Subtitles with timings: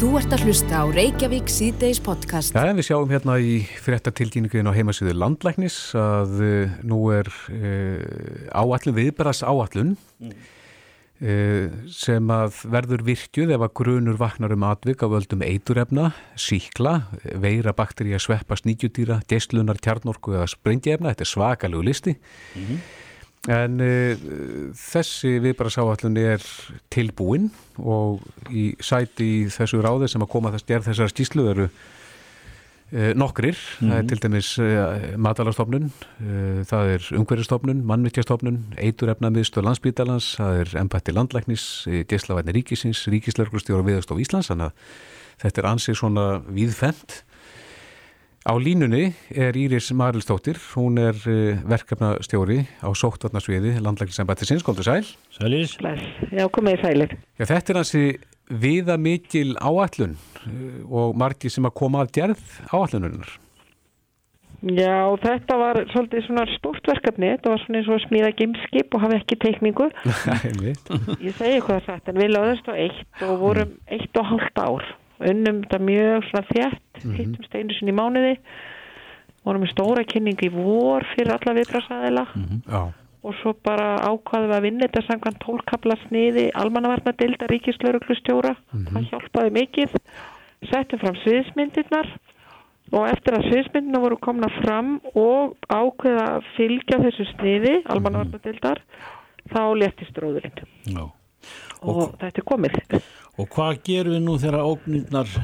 [0.00, 2.54] Þú ert að hlusta á Reykjavík síðdeis podcast.
[2.56, 8.96] Já, við sjáum hérna í fréttatilkynninguðin á heimasíðu landlæknis að uh, nú er uh, áallun
[8.96, 9.90] viðbæras áallun
[10.24, 10.32] mm.
[11.20, 16.94] uh, sem að verður virkjuð ef að grunur vaknar um atvik á völdum eiturefna, síkla,
[17.44, 21.12] veira, bakteríja, sveppa, sníkjutýra, gestlunar, tjarnorku eða sprengjefna.
[21.12, 22.16] Þetta er svakalegu listi.
[22.56, 22.82] Mm -hmm.
[23.48, 24.26] En uh,
[24.76, 26.42] þessi viðbarasáallun er
[26.92, 27.48] tilbúin
[27.80, 28.20] og
[28.52, 33.56] í sæti í þessu ráði sem að koma þess gerð þessar stíslu eru uh, nokkrir.
[33.56, 33.88] Mm -hmm.
[33.88, 34.08] Það er mhm.
[34.08, 35.88] til dæmis uh, matalastofnun,
[36.68, 44.52] það er umhverjastofnun, mannvittjastofnun, eiturefnamiðstöð landsbítalans, það er embætti landlæknis, Geislavætni ríkisins, ríkislörgustjóra viðastof Íslands,
[44.52, 44.72] þannig að
[45.40, 47.22] þetta er ansið svona viðfendt.
[48.40, 55.04] Á línunni er Íris Marilstóttir, hún er eh, verkefnastjóri á sóttvarnasviði landlækningssambætti sinnskondu sæl.
[55.36, 55.74] Sælis.
[56.32, 57.12] Já, komið sælir.
[57.36, 58.04] Já, þetta er hansi
[58.48, 63.36] viða mikil áallun eh, og margi sem að koma að gerð áallununar.
[64.72, 69.04] Já, þetta var svolítið svona stort verkefni, þetta var svona eins og smíða gimskip og
[69.04, 69.90] hafa ekki teikningu.
[71.28, 74.64] Ég segi hvað það sagt, en við löðast á eitt og vorum eitt og hálft
[74.64, 74.90] ár
[75.26, 77.18] unnum þetta mjög svona þjætt mm -hmm.
[77.18, 78.32] hittumst einu sinni í mánuði.
[79.44, 82.90] Vorum við stóra kynningi í vor fyrir alla viðbrasaðila mm -hmm.
[83.22, 88.84] og svo bara ákvaðum við að vinna þetta samkvæmt tólkabla sniði almannavarna delta ríkislauruglustjóra mm
[88.84, 88.92] -hmm.
[88.92, 89.90] það hjálpaði mikið.
[90.70, 92.08] Settum fram sviðismyndirnar
[92.92, 98.82] og eftir að sviðismyndirna voru komna fram og ákveða að fylgja þessu sniði almannavarna deldar
[99.52, 100.52] þá letist róðurinn
[101.80, 102.78] og, og þetta er komið.
[103.40, 105.34] Og hvað gerum við nú þegar ógnirnar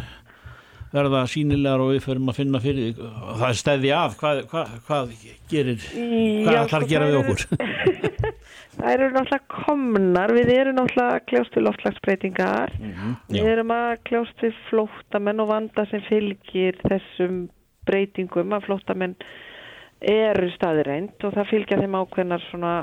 [0.97, 5.14] verða sínilegar og við förum að finna fyrir það er stæði af, hvað, hvað, hvað
[5.50, 7.44] gerir, hvað ætlar að gera við okkur?
[8.77, 13.91] það eru náttúrulega komnar, við erum náttúrulega kljást við loftlagsbreytingar mm -hmm, við erum að
[14.08, 17.47] kljást við flóttamenn og vanda sem fylgir þessum
[17.86, 19.17] breytingum að flóttamenn
[20.00, 22.74] eru staðirænt og það fylgja þeim ákveðnar svona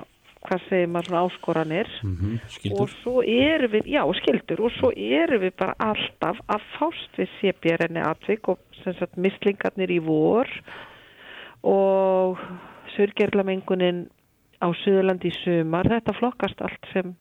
[0.47, 1.91] hvað segir maður svona áskoranir.
[2.03, 2.73] Mm -hmm.
[2.79, 7.29] og svo eru við, já skildur og svo eru við bara alltaf að fást við
[7.39, 10.47] CBRN atvik og sem sagt mislingarnir í vor
[11.63, 12.37] og
[12.95, 14.07] sörgerlamengunin
[14.61, 17.15] á Suðurlandi í sumar, þetta flokkast allt sem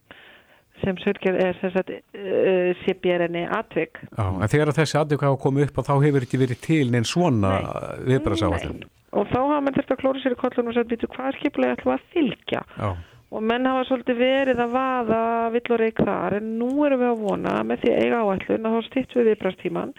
[0.83, 1.81] sem sörger er uh,
[2.13, 4.01] eh, CBRN atvik.
[4.19, 7.13] Já, en þegar þessi atvik hafa komið upp og þá hefur ekki verið til neins
[7.13, 7.61] svona
[8.03, 11.39] viðbæðsáallin og þá hafa mann þetta að klóra sér í kollunum og sagt, hvað er
[11.39, 12.63] skiplega ætlum að fylgja?
[12.79, 12.91] Já
[13.33, 15.23] og menn hafa svolítið verið að vaða
[15.55, 19.17] villureik þar en nú erum við að vona með því eiga áallun að þá stýtt
[19.17, 19.95] við viðbrastíman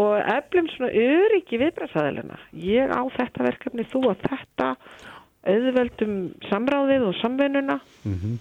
[0.00, 4.70] og eflum svona öryggi viðbrasaðilina ég á þetta verkefni þú að þetta
[5.44, 6.16] auðveldum
[6.48, 7.78] samráðið og samvinnuna.
[8.04, 8.36] Mm -hmm.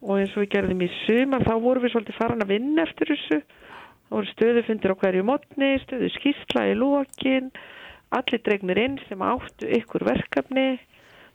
[0.00, 3.08] og eins og við gerðum í suma þá vorum við svolítið farin að vinna eftir
[3.12, 3.38] þessu.
[4.08, 7.50] Þá voru stöðufundir á hverju mótni stöðu skýrsla í lókin
[8.10, 10.78] allir dregnir inn sem áttu ykkur verkefni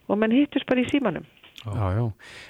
[0.08, 1.26] og menn hittust bara í símanum
[1.63, 2.03] Já, já,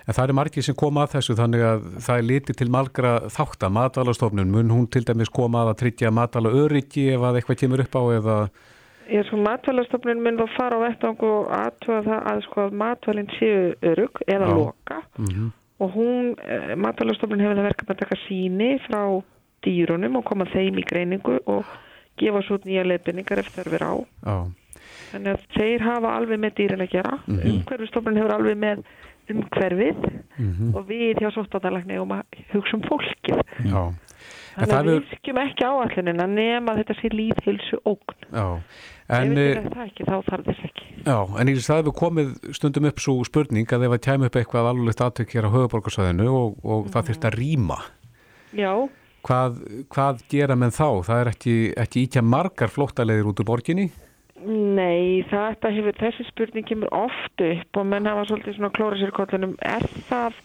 [0.07, 3.11] en það er margir sem koma að þessu þannig að það er litið til margra
[3.33, 7.37] þátt að matalastofnun, mun hún til dæmis koma að að tryggja matala öryggi ef að
[7.39, 8.37] eitthvað kemur upp á eða?
[9.13, 13.29] Já, sko matalastofnun mun þá fara á vettvang og aðtöða það að sko að matalinn
[13.37, 14.55] séu örygg eða já.
[14.57, 14.97] loka.
[15.19, 15.53] Mm -hmm.
[15.79, 19.21] og hún, eh, matalastofnun hefur það verkefn að taka síni frá
[19.63, 21.65] dýrunum og koma þeim í greiningu og
[22.17, 23.97] gefa svo nýja leifinningar eftir að vera á.
[24.25, 24.62] Já
[25.13, 27.17] Þannig að þeir hafa alveg með dýrin að gera.
[27.23, 27.49] Mm -hmm.
[27.53, 28.85] Umhverfistofnun hefur alveg með
[29.31, 30.71] umhverfið mm -hmm.
[30.75, 33.43] og við hjá sóttaðalækni um að hugsa um fólkið.
[33.69, 33.83] Já.
[34.53, 38.17] Þannig að við virkjum ekki áallinina nema þetta sé líðhilsu ógn.
[38.29, 38.47] Já.
[39.09, 40.85] En, ef við það ekki, þá þarf þess ekki.
[41.05, 44.29] Já, en í þess að við komið stundum upp svo spurning að ef að tæmi
[44.29, 47.79] upp eitthvað alveg aðtök hér á höfuborgarsæðinu og, og það þurft að rýma.
[48.53, 48.71] Já.
[49.23, 49.59] Hvað,
[49.91, 50.87] hvað gera menn þá?
[51.07, 53.89] Það er ekki, ekki íkja margar flóttaleðir út úr borginni?
[54.41, 59.13] Nei, þetta hefur, þessi spurning kemur oft upp og menn hafa svolítið svona klóra sér
[59.15, 60.39] kollunum, er það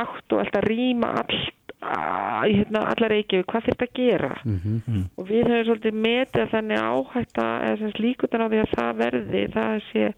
[0.00, 1.42] átt og alltaf rýma all,
[1.84, 4.32] hérna, allar Reykjavík, hvað þetta að gera?
[4.44, 5.02] Mm -hmm.
[5.18, 9.82] Og við höfum svolítið metið þannig áhætta, eða líkutan á því að það verði, það
[9.92, 10.14] sé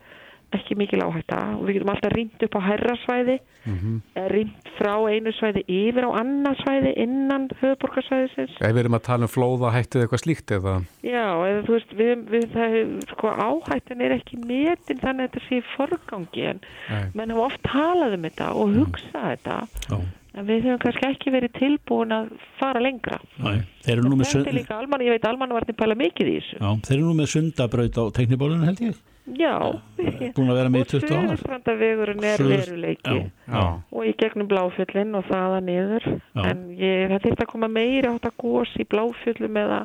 [0.55, 4.27] ekki mikil áhætta og við getum alltaf rýmt upp á herrasvæði mm -hmm.
[4.31, 9.27] rýmt frá einu svæði yfir á annað svæði innan höfuborgarsvæðisins Eða við erum að tala
[9.27, 10.75] um flóða hættið eitthvað slíkt eða?
[11.03, 12.77] Já, eða þú veist við, við það,
[13.11, 16.61] sko, áhættin er ekki metin þannig að þetta sé forgangi en
[17.15, 18.79] menn hafa oft talað um þetta og mhm.
[18.79, 19.31] hugsað mm.
[19.33, 19.57] þetta
[19.91, 19.99] Já.
[20.37, 24.31] en við höfum kannski ekki verið tilbúin að fara lengra Nei, þeir eru nú með
[24.31, 24.71] sund...
[24.71, 28.05] Alman, Ég veit almanvartin pæla mikið í þessu Já, þeir eru nú með sundabraut á
[28.15, 29.55] teknibólunum held ég Já.
[30.37, 31.17] Búin að vera með í 20 ára.
[31.19, 33.17] Og Suðurstrandavegurinn er Suður- veruleiki.
[33.17, 33.65] Já, já.
[33.93, 36.07] Og í gegnum bláfjöllin og þaða niður.
[36.37, 36.45] Já.
[36.53, 39.81] En ég, það þýrt að koma meiri átt að gós í bláfjöllum eða,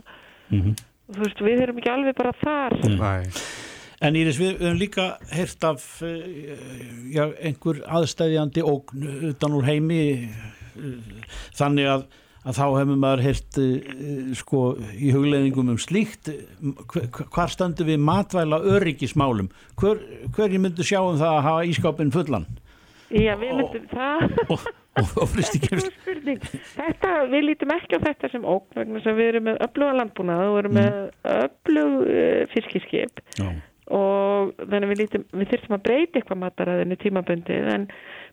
[0.51, 0.75] Mhm.
[1.11, 2.77] þú veist, við erum ekki alveg bara þar.
[2.99, 3.25] Nei.
[4.01, 6.07] En Íris, við við höfum líka heyrt af uh,
[7.13, 10.29] já, einhver aðstæðjandi ógn utan úr heimi
[10.77, 10.81] uh,
[11.53, 12.05] þannig að,
[12.41, 14.63] að þá hefur maður heyrt uh, sko
[14.97, 16.31] í hugleðingum um slíkt
[17.33, 19.51] hvar stöndu við matvæla öryggismálum?
[19.79, 20.01] Hver,
[20.35, 22.47] hverju myndu sjá um það að hafa ískápin fullan?
[23.11, 24.21] Já, við myndum það.
[24.53, 24.69] og,
[25.01, 26.45] og, og fristi Það kemst góð spurning.
[26.77, 30.45] Þetta, við lítum ekki á þetta sem ógn vegna að við erum með öfluga landbúnað
[30.45, 31.01] og við erum með
[31.33, 33.23] öflug uh, fiskiskip.
[33.35, 33.49] Já,
[33.91, 37.87] og þannig við, lítum, við þurfum að breyta eitthvað mataræðinu tímabundið en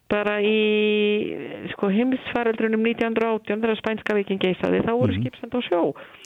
[0.09, 5.81] bara í sko heimsfaraldrunum 1918 þegar spænska veikin geisaði þá voru mm skipsand á sjó.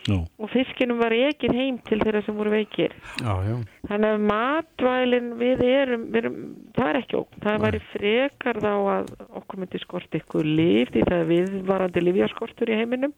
[0.06, 2.94] Já, og fiskinum var ekið heim til þeirra sem voru veikir.
[3.24, 3.56] Já, já.
[3.90, 6.38] þannig að matvælin við erum, við erum
[6.76, 11.06] það er ekki ógn, það væri frekar þá að okkur myndi skort ykkur líf því
[11.10, 13.16] það viðvarandi lífjaskortur í heiminum.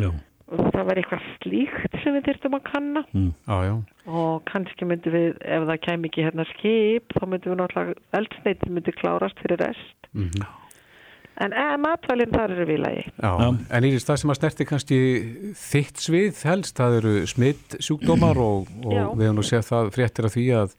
[0.00, 0.10] Já,
[0.52, 3.04] og það væri eitthvað slíkt sem við þurftum að kanna.
[3.12, 3.74] Já, já.
[4.10, 8.76] og kannski myndum við, ef það kem ekki hérna skip, þá myndum við náttúrulega eldsneitin
[8.76, 10.46] myndi klárast fyrir rest Mhm.
[11.42, 14.98] en e, matvælinn þar eru við lagi Já, en Íris, það sem að snerti kannski
[15.58, 20.28] þitt svið helst, það eru smitt sjúkdómar og, og við hefum nú séð það fréttir
[20.28, 20.76] af því að,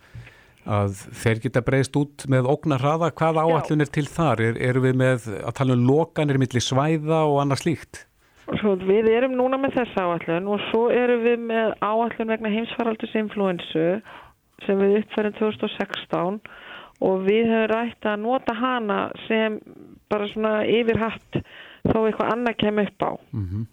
[0.78, 3.10] að þeir geta breyðst út með ógnar hraða.
[3.18, 4.46] Hvað áallun er til þar?
[4.46, 8.06] Er, eru við með að tala um lokanir milli svæða og annað slíkt?
[8.48, 12.52] og svo við erum núna með þessa áallun og svo erum við með áallun vegna
[12.52, 13.86] heimsfaraldus influensu
[14.66, 16.40] sem við uppfærum 2016
[17.04, 19.60] og við höfum rætt að nota hana sem
[20.12, 21.40] bara svona yfir hatt
[21.90, 23.12] þó eitthvað annað kemur upp á.
[23.36, 23.64] Mm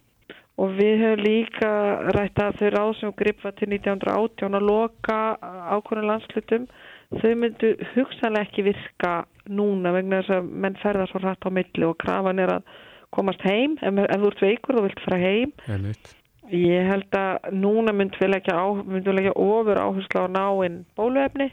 [0.61, 1.73] og við höfum líka
[2.17, 5.19] rætt að þau ráð sem gripa til 1918 að loka
[5.73, 6.67] ákvörðun landslutum
[7.23, 9.15] þau myndu hugsanlega ekki virka
[9.49, 12.75] núna vegna þess að menn ferða svo hratt á milli og krafan er að
[13.11, 13.79] komast heim.
[13.82, 15.55] Ef, ef þú ert veikur þú vilt fara heim.
[15.67, 16.17] Einmitt.
[16.50, 21.47] ég held að núna myndum við leggja ofur áherslu á náinn bóluefni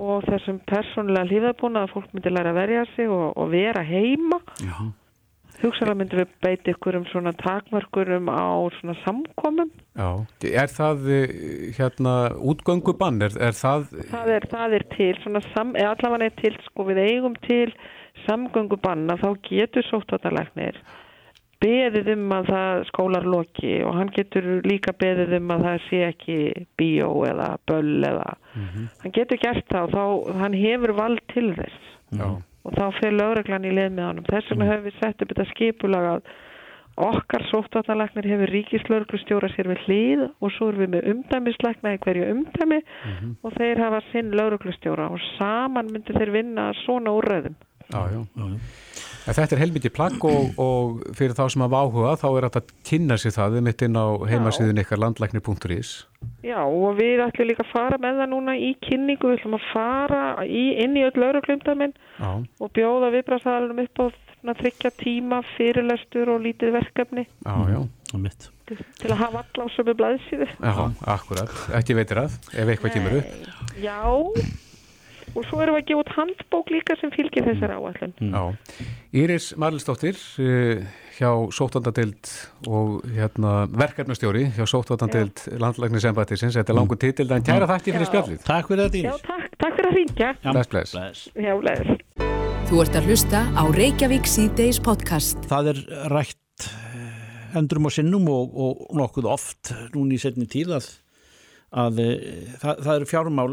[0.00, 4.38] og þessum persónulega hlýðabúna að fólk myndi læra að verja sig og, og vera heima
[4.62, 4.74] Já.
[5.60, 8.48] hugsanlega myndum við beita ykkur um svona takmörkurum á
[8.78, 10.10] svona samkomum Já.
[10.48, 11.34] Er það eh,
[11.76, 13.20] hérna útgöngubann?
[13.26, 13.90] Er, er það...
[14.14, 17.68] það er, það er til svona sam, allavega er til sko við eigum til
[18.24, 20.80] samgöngubanna þá getur sóttvartalæknir
[21.60, 26.02] beðið um að það skólar loki og hann getur líka beðið um að það sé
[26.08, 26.36] ekki
[26.80, 28.28] bíó eða böll eða
[29.02, 31.80] hann getur gert það og þá hann hefur vald til þess.
[32.10, 32.42] Já.
[32.66, 34.24] og þá fyrir lögreglan í leið með honum.
[34.26, 36.32] Þess vegna höfum við sett upp þetta skipulag að
[37.00, 42.28] okkar sóttvartalæknir hefur ríkislauruglustjóra sér við hlýð og svo erum við með umdæmislækna í hverju
[42.34, 42.80] umdæmi
[43.44, 47.56] og þeir hafa sinn lauruglustjóra og saman myndir þeir vinna svona úrræðum
[47.90, 48.20] Já, já.
[49.20, 52.72] Þetta er helmikið plagg og, og fyrir þá sem hafa áhuga þá er þetta að
[52.90, 55.92] kynna sér það við mitt inn á heimasíðun ykkar landlæknir.is
[56.46, 59.68] Já og við ætlum líka að fara með það núna í kynningu, við ætlum að
[59.72, 64.06] fara í, inn í öll lauruglumdæmin Já, og bjóða viðbrasaðalunum upp á
[64.60, 67.82] þryggja tíma fyrirlestur og lítið verkefni já, já.
[68.08, 70.48] það mitt til, til að hafa alla á sömu blaðsíðu.
[70.62, 70.74] Já,
[71.14, 71.54] akkurat.
[71.78, 73.38] Ekki veitir að ef eitthvað kemur upp.
[73.82, 73.98] Já,
[75.34, 78.14] og svo erum við að gefa út handbók líka sem fylgir þessar áallun.
[78.18, 78.42] Já.
[79.22, 80.82] Íris Marlisdóttir uh,
[81.18, 82.32] hjá Sóttandadeild
[82.68, 86.56] og hérna, verkefnastjóri hjá Sóttandadeild landlæknisembættisins.
[86.58, 88.44] Þetta er langur titill, en kæra þakki fyrir spjallið.
[88.46, 90.30] Takk fyrir þetta Já, Íris takk, takk fyrir að ringja.
[90.46, 90.96] Bless, bless.
[90.96, 91.26] Bless.
[91.36, 91.96] Já, leður.
[92.70, 95.40] Þú ert að hlusta á Reykjavík síðdeis podcast.
[95.50, 95.78] Það er
[96.12, 100.90] rætt eh, endrum og sinnum og, og nokkuð oft núni í setni tíð að,
[101.84, 102.20] að eh,
[102.62, 103.48] það, það eru fjármál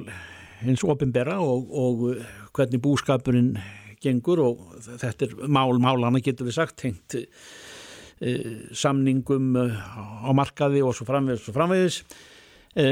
[0.62, 3.56] hins opimbera og, og eh, hvernig búskapurinn
[4.02, 7.24] gengur og þetta er mál málana getur við sagt tengt e,
[8.78, 12.00] samningum eh, á markaði og svo framvegis og framvegis.
[12.78, 12.88] E,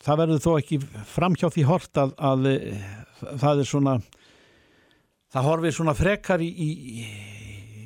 [0.00, 0.80] það verður þó ekki
[1.10, 2.48] framhjá því hort að, að
[3.42, 3.98] það er svona
[5.30, 6.70] það horfir svona frekar í, í,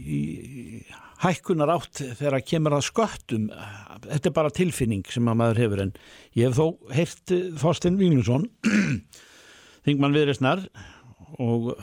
[0.04, 0.20] í
[1.24, 3.48] hækkunar átt þegar að kemur að sköttum
[4.10, 5.94] þetta er bara tilfinning sem að maður hefur en
[6.38, 8.46] ég hef þó heyrt eh, Þorstein Víglundsson
[9.86, 10.64] þingmann viðreysnar
[11.42, 11.74] og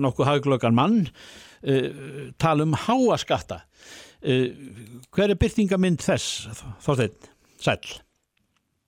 [0.00, 3.62] nokkuð hagglökan mann uh, tala um háa skatta.
[4.20, 4.50] Uh,
[5.12, 6.48] hver er byrtingamind þess
[6.84, 7.16] Þorstein,
[7.60, 7.80] sæl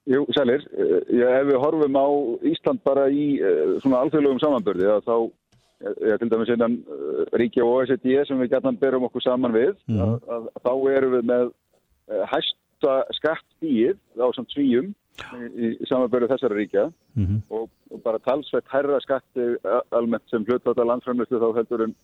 [0.08, 2.08] Jú, sælir, Eh, ég, ef við horfum á
[2.49, 5.16] Ísland bara í eh, svona alþjóðlegum samanbörði að þá
[6.08, 6.78] ég til dæmis uh,
[7.38, 11.12] ríkja og OECD sem við gætan berum okkur saman við að, að, að þá erum
[11.12, 12.25] við með uh,
[12.78, 14.94] hæsta skattíð á samt svíjum
[15.56, 17.40] í, í samanböru þessara ríkja mm -hmm.
[17.50, 19.56] og, og bara talsveit herra skatti
[19.90, 21.94] almennt sem hlutvata landframlöstu þá heldur en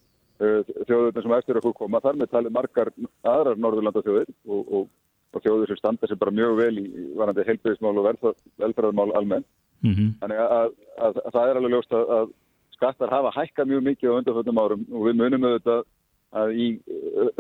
[0.40, 2.90] uh, þjóðurna sem eftir okkur koma þar með talið margar
[3.22, 4.88] aðrar norðurlanda þjóður og, og,
[5.32, 9.46] og þjóður sem standa sem bara mjög vel í varandi heilbyrðismál og velferðarmál almennt.
[9.82, 10.10] Mm -hmm.
[10.20, 12.32] Þannig að, að, að, að það er alveg ljóst að
[12.74, 15.84] skattar hafa hækkað mjög mikið á undanfjöldum árum og við munum auðvitað
[16.34, 16.68] að í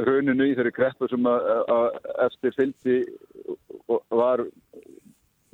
[0.06, 2.98] rauninu í þeirri kreppu sem að eftir fylgdi
[4.14, 4.44] var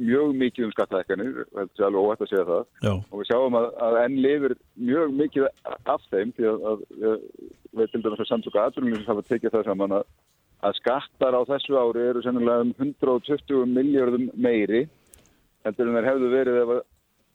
[0.00, 2.92] mjög mikið um skattahækkanir, heldur sér alveg óætt að segja það Já.
[2.96, 5.48] og við sjáum að, að enn lifir mjög mikið
[5.94, 6.84] af þeim því að, að
[7.76, 10.06] við til dæmis að samtöku aðrunum sem hafa tekið það saman að,
[10.68, 14.86] að skattar á þessu ári eru sennilega um 120 miljardum meiri
[15.68, 16.74] en þeir hefðu verið ef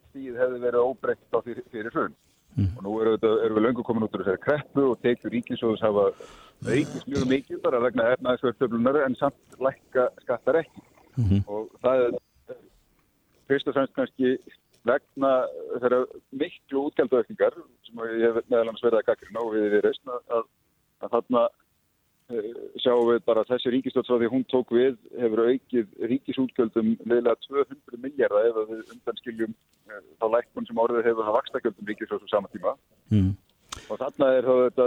[0.09, 2.17] stíð hefðu verið óbreytt á fyrir, fyrir hrun
[2.55, 2.71] mm.
[2.77, 6.09] og nú eru, eru við löngu komin út úr þessari kreppu og tekjur ríkisóðus hafa
[6.65, 10.81] aukist mjög mikið bara vegna efnaðsverðstöflunar en samt lækka skattar ekki
[11.17, 11.41] mm -hmm.
[11.47, 12.19] og það er
[13.47, 14.37] fyrst og fremst kannski
[14.85, 15.31] vegna
[15.81, 17.57] þeirra miklu útgjaldauðningar
[17.87, 20.43] sem ég hef meðal annars verið að gaggrina og við við reysna að,
[21.01, 21.47] að þarna
[22.81, 28.49] sjáum við bara að þessi ríkistótsráði hún tók við hefur aukið ríkisútgjöldum viðlega 200 miljardar
[28.49, 32.73] ef við undanskiljum e, þá lækkun sem orðið hefur það vakstakjöldum ríkistóts á sama tíma
[33.13, 33.33] mm
[33.89, 34.85] og þarna er þá þetta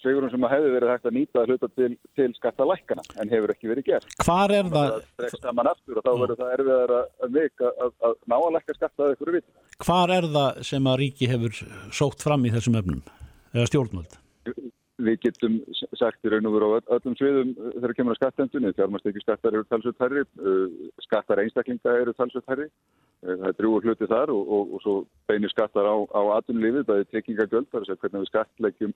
[0.00, 3.52] sveigurum sem að hefði verið hægt að nýta að hluta til, til skattalækana en hefur
[3.54, 4.16] ekki verið gert.
[4.24, 4.96] Hvar er það?
[5.20, 8.78] Það er aftur og þá verður það erfiðar að vika að, að ná að lækka
[8.78, 9.48] skattaði ykkur við.
[9.86, 11.62] Hvar er það sem að ríki hefur
[12.00, 13.02] sókt fram í þessum öfnum
[13.54, 14.18] eða stjórnvöld?
[15.02, 15.56] Við getum
[15.98, 19.66] sagt í raun og veru á öllum sviðum þegar kemur að skattendunni, fjármastekki skattar eru
[19.66, 20.22] talsveit herri,
[21.02, 22.68] skattar einstaklinga eru talsveit herri
[23.24, 24.94] Eh, það er drúur hluti þar og, og, og svo
[25.30, 28.92] beinir skattar á, á atunlífið, það er tekingagöld, það er segja hvernig við skattleggjum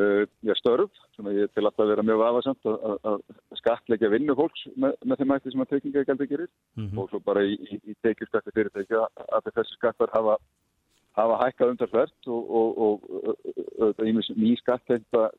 [0.00, 3.20] uh, störf, sem ég til alltaf að vera mjög afasamt að,
[3.60, 6.50] skattleggja vinnu fólks með, með þeim ætti sem að tekingagöldi gerir.
[6.78, 7.02] Mm -hmm.
[7.02, 10.38] og svo bara í, í, í tekjurskatti fyrirtækja að þessi skattar hafa,
[11.18, 13.06] hafa hækkað undarfært og
[14.36, 15.30] ný skatt þetta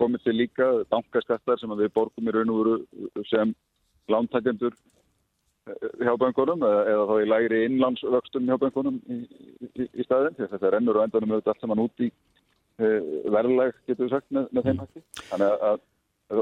[0.00, 3.52] komið til líka, bankaskattar sem við borgum í raun og veru sem
[4.10, 4.76] lántakendur
[6.00, 9.18] hjá bankunum eða, eða þá í lægri innlandsvöxtum hjá bankunum í,
[9.68, 12.90] í, í staðin því að þetta rennur og endanum auðvitað allt saman út í e,
[13.36, 15.04] verðlag, getur við sagt, með, með þeim hætti.
[15.30, 15.82] Þannig að,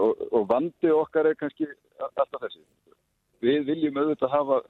[0.05, 1.69] og, og vandi okkar er kannski
[2.09, 2.63] alltaf þessi.
[3.45, 4.61] Við viljum auðvitað hafa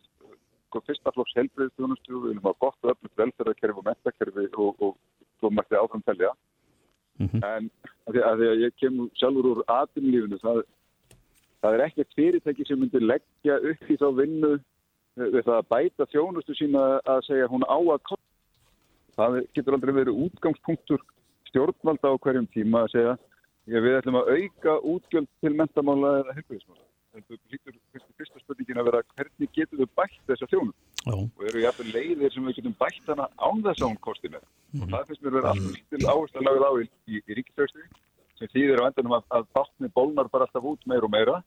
[0.86, 4.96] fyrsta flokks helbriðstjónustu, við viljum hafa gott öflut velferðarkerfi og mentakerfi og, og
[5.40, 6.32] svo mætti áframtelja.
[7.18, 7.40] Mm -hmm.
[7.44, 7.70] En
[8.06, 10.62] að því, að því að ég kemur sjálfur úr aðinlífinu, það
[11.62, 15.70] það er ekkert fyrirtæki sem myndir leggja upp í þá vinnu eh, við það að
[15.74, 18.24] bæta þjónustu sína að segja hún á að kosta.
[19.18, 21.00] Það getur aldrei verið útgangspunktur
[21.50, 23.16] stjórnvalda á hverjum tíma að segja
[23.68, 26.87] við ætlum að auka útgjöld til mentamála eða helbriðismála.
[27.26, 27.76] Það lítur
[28.18, 30.74] fyrsta spurningin að vera hvernig getur við bætt þessa þjónu?
[31.14, 34.44] Og eru jáfnveg leiðir sem við getum bætt hana án þess að hún kosti með.
[34.72, 34.82] Mm.
[34.82, 37.88] Og það finnst mér verið alltaf lítil áherslu að laga þá í, í, í ríkistöðstíði
[38.38, 41.38] sem þýðir á endanum að, að bátni bólnar bara alltaf út meir og meira.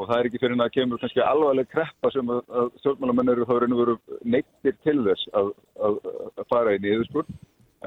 [0.00, 3.48] Og það er ekki fyrir að kemur kannski alvarleg kreppa sem að, að stjórnmálamenn eru
[3.48, 5.50] þá raun og veru neittir til þess að,
[5.88, 5.98] að,
[6.40, 7.26] að fara í nýðurspur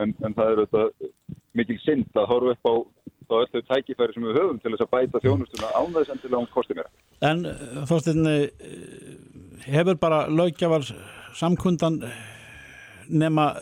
[0.02, 0.84] en, en það er þetta
[1.58, 2.74] mikil synd að horfa upp á
[3.30, 6.22] þá öll þau tækifæri sem við höfum til þess að bæta þjónustuna án þess enn
[6.24, 6.92] til að hún kosti mér.
[7.24, 7.44] En
[7.90, 8.30] þóttinn
[9.68, 10.88] hefur bara lögjafar
[11.38, 12.02] samkundan
[13.10, 13.54] nema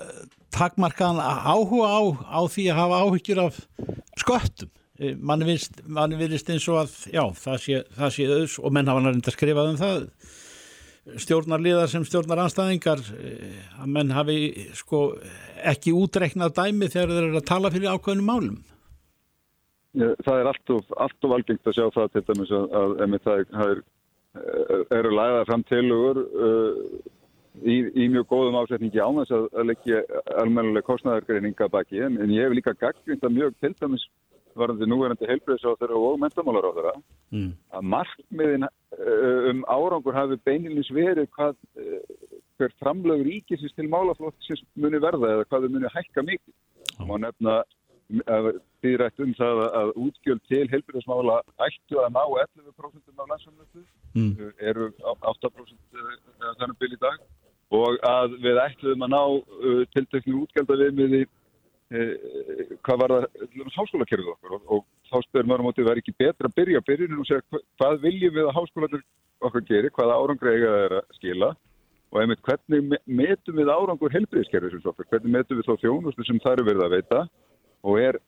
[0.51, 3.59] takmarkaðan áhuga á, á því að hafa áhyggjur af
[4.19, 4.71] sköttum?
[5.01, 9.01] Eh, mann virðist eins og að já, það sé, það sé auðs og menn hafa
[9.01, 10.03] nærind að skrifa um það
[11.23, 14.35] stjórnarliðar sem stjórnar anstæðingar eh, að menn hafi
[14.77, 14.99] sko
[15.71, 18.59] ekki útreiknað dæmi þegar þeir eru að tala fyrir ákveðnum málum
[19.91, 23.15] Það er allt of, allt of algengt að sjá það til dæmis að, að, að
[23.25, 23.81] það er,
[24.95, 26.77] eru læðað fram tilugur uh,
[27.59, 30.01] í, í mjög góðum ásetningi án þess að, að leggja
[30.39, 34.07] almennilega kostnæðargreininga baki en, en ég hef líka gaggrind að mjög til dæmis
[34.57, 36.93] varandi núverandi heilbreyðsáþara og mentamálaráþara
[37.31, 37.51] mm.
[37.77, 42.01] að markmiðin eh, um árangur hafi beinilins verið hvað eh,
[42.59, 46.57] hver framlögur ríkisins til málaflótsins muni verða eða hvað þau muni hækka mikið.
[46.97, 47.55] Það má nefna
[48.11, 51.37] því rætt um það að útgjöld til heilbreyðsmála
[51.67, 53.83] ættu að ná 11% af landsamlötu,
[54.15, 54.31] mm.
[54.59, 54.89] eru
[55.33, 56.01] 8%
[56.59, 57.21] þannig byrj í dag
[57.71, 61.23] og að við ætluðum að ná uh, tilteknu útgjöldaviðmiði
[61.91, 65.99] Eh, hvað var það háskólakerfið okkur og, og þá spyrir maður á móti það er
[65.99, 69.93] ekki betra að byrja að byrja og segja hvað viljum við að háskólakerfið okkar gerir,
[69.97, 71.49] hvaða árangur eiga það er að skila?
[72.11, 76.39] Og einmitt hvernig metum við árangur helbriðskerfið sem okkur, hvernig metum við þá þjónustu sem
[76.45, 77.21] það eru verið að veita
[77.83, 78.19] og er,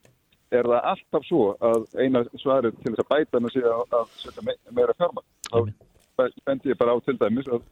[0.54, 4.16] er það alltaf svo að eina svarið til þess að bæta með sig að, að
[4.22, 7.62] setja me, meira fjárma þá bendi ég bara á til dæmis að,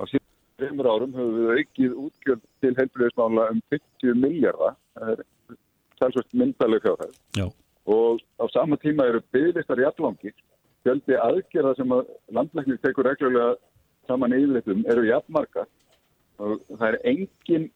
[0.00, 0.14] að
[0.62, 4.78] tveimur árum höfum við aukið útgjöld til heilbríðismála um 50 miljardar.
[4.94, 5.24] Það er
[5.98, 7.18] talsvægt myndaleg fjárhæð.
[7.38, 7.46] Já.
[7.90, 10.32] Og á sama tíma eru bygglistar í allangi.
[10.82, 13.56] Fjöldi aðgerða sem að landlæknir tekur reglulega
[14.08, 15.66] saman yfirleitum eru jafnmarka.
[16.42, 17.68] Og það er engin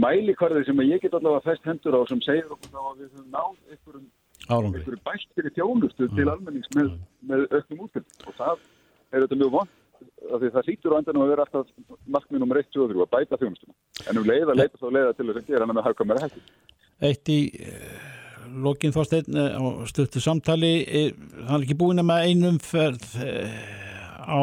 [0.00, 3.28] mælikvarði sem ég get allavega fest hendur á sem segir okkur á að við höfum
[3.34, 4.06] náð einhverjum,
[4.48, 6.94] einhverjum bættir í þjónustu til almennings með,
[7.28, 8.66] með auknum útfjöld og það
[9.12, 12.82] er þetta mjög vond af því það hlýtur á endanum að vera alltaf 1, 2
[12.82, 13.76] og 3 að bæta þjónustuna.
[14.08, 16.42] En um leið að leita þá leiða til þess að gera með hafkamera hætti.
[17.02, 18.08] Eitt í uh,
[18.64, 21.12] lokin þorsteinn uh, á stuttu samtali uh,
[21.46, 23.06] hann er ekki búin að með einum ferð
[24.22, 24.42] á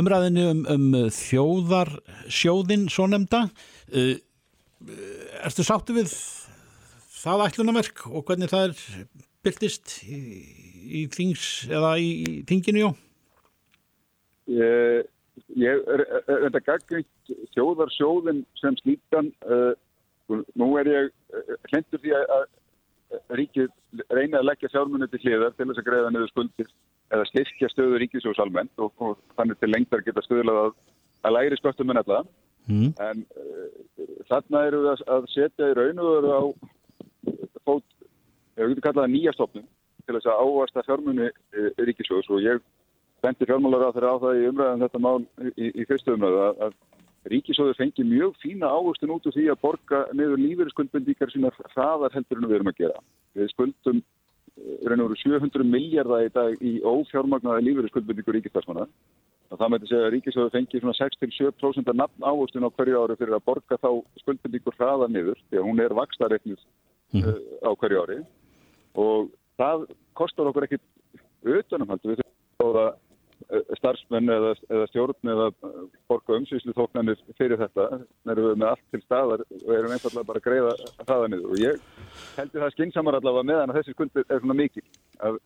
[0.00, 4.14] umræðinu um, um þjóðarsjóðin svo nefnda uh,
[5.44, 6.10] Ertu sáttu við
[7.24, 9.06] það ætlunamerk og hvernig það er
[9.44, 10.18] byrtist í,
[10.84, 12.90] í þings eða í, í þinginu, já?
[14.54, 15.06] Ég,
[15.56, 19.72] ég er, er þetta gaggrind þjóðarsjóðin sem slítan uh,
[20.28, 23.72] nú er ég uh, hlendur því að, að ríkið
[24.10, 26.70] reyna að leggja sjálfmunni til hliðar til þess að greiða niður skuldir
[27.12, 30.72] eða styrkja stöðu ríkisjós almennt og, og þannig til lengtar geta stöðlað að,
[31.24, 32.32] að læri skvöttum en alltaf
[32.64, 32.94] Mm.
[32.96, 36.42] en uh, þarna eru við að, setja í raun og veru á
[37.66, 37.84] fót,
[38.56, 39.66] ég getur kallað það nýja stofnum
[40.04, 42.62] til þess að ávasta fjármunni uh, ríkisjós og ég
[43.24, 45.20] bendi fjármálar á þeirra á það í umræðan þetta mál
[45.60, 46.78] í, í fyrstu umræðu að, að
[47.34, 52.40] ríkisjóður fengi mjög fína ávöxtun út úr því að borga niður lífeyriskuldbendíkar sína hraðar heldur
[52.40, 53.04] en við erum að gera.
[53.36, 54.04] Við skuldum eh,
[54.86, 58.86] raun og veru 700 miljardar í dag í ófjármagnaði lífeyriskuldbendíkur ríkisdagsmanna
[59.50, 63.16] og það mæti segja að ríkisjóður fengi svona 6-7% af nafn ávöxtun á hverju ári
[63.18, 63.90] fyrir að borga þá
[64.22, 66.64] skuldbendíkur hraðar niður því að hún er vakstareiknus
[67.14, 67.28] Mhm.
[67.30, 68.16] uh, á hverju ári.
[68.98, 69.84] Og það
[70.18, 70.82] kostar okkur ekkit
[71.44, 72.02] utanumhald.
[72.02, 72.94] Við þurfum að
[73.78, 77.88] starfsmenn eða, eða stjórn eða eh, borga umsýslu þóknanir fyrir þetta
[78.32, 81.60] erum við með allt til staðar og erum einfallega bara að greiða hraða niður og
[81.62, 81.82] ég
[82.38, 84.84] heldur það skynnsamar allavega meðan að þessi skuldir er svona mikil
[85.28, 85.40] að,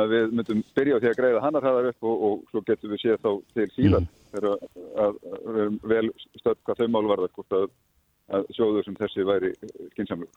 [0.00, 2.94] að við myndum byrja á því að greiða hannar hraðar upp og, og svo getum
[2.94, 4.64] við séð þá til síðan þegar að,
[5.04, 6.06] að, að við erum vel
[6.40, 7.68] stödd hvað þau mál varðar hvort að,
[8.38, 9.52] að sjóður sem þessi væri
[9.92, 10.30] skynnsamlu.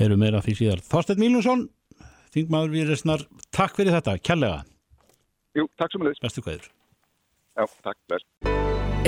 [0.00, 0.82] Heyrum meira því síðar.
[0.88, 1.68] Þorsteinn Mílusson,
[2.34, 4.64] þingmaður Víresnar, takk fyrir þetta, kærlega.
[5.58, 6.22] Jú, takk sem að leiðis.
[6.22, 6.66] Bestu kveður.
[7.58, 8.26] Já, takk, bless.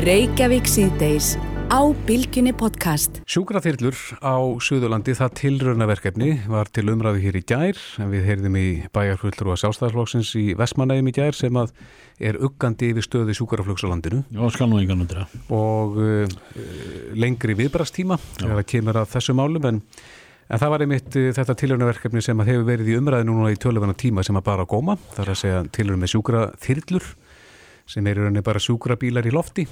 [0.00, 1.34] Reykjavík síðdeis
[1.70, 3.20] á Bilginni podcast.
[3.30, 8.66] Sjúkraþyrlur á Suðurlandi, það tilraunaverkefni var til umræðu hér í gær en við heyrðum í
[8.94, 11.74] bæjarfullur og sjálfstæðarflokksins í Vestmanægum í gær sem að
[12.18, 15.26] er uggandi yfir stöðu sjúkraflöks á landinu Já, skal nú engan undra.
[15.54, 16.38] og uh,
[17.14, 19.82] lengri viðbrastíma þegar það kemur að þessu málum en,
[20.50, 23.58] en það var einmitt uh, þetta tilraunaverkefni sem að hefur verið í umræðu núna í
[23.60, 27.10] töluvana tíma sem að bara góma, það er að segja tilraun með sjúkraþyrlur
[27.90, 29.66] sem eru rauninni bara sjúkrabílar í lofti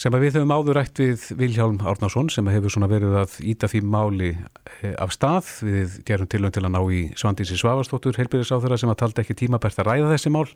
[0.00, 3.68] sem að við höfum áður rætt við Vilhjálm Árnason sem hefur svona verið að íta
[3.68, 5.50] því máli eh, af stað.
[5.66, 9.82] Við gerum tilhund til að ná í Svandísi Svavastóttur helbyrðisáþurra sem að taldi ekki tímabært
[9.82, 10.46] að ræða þessi mál.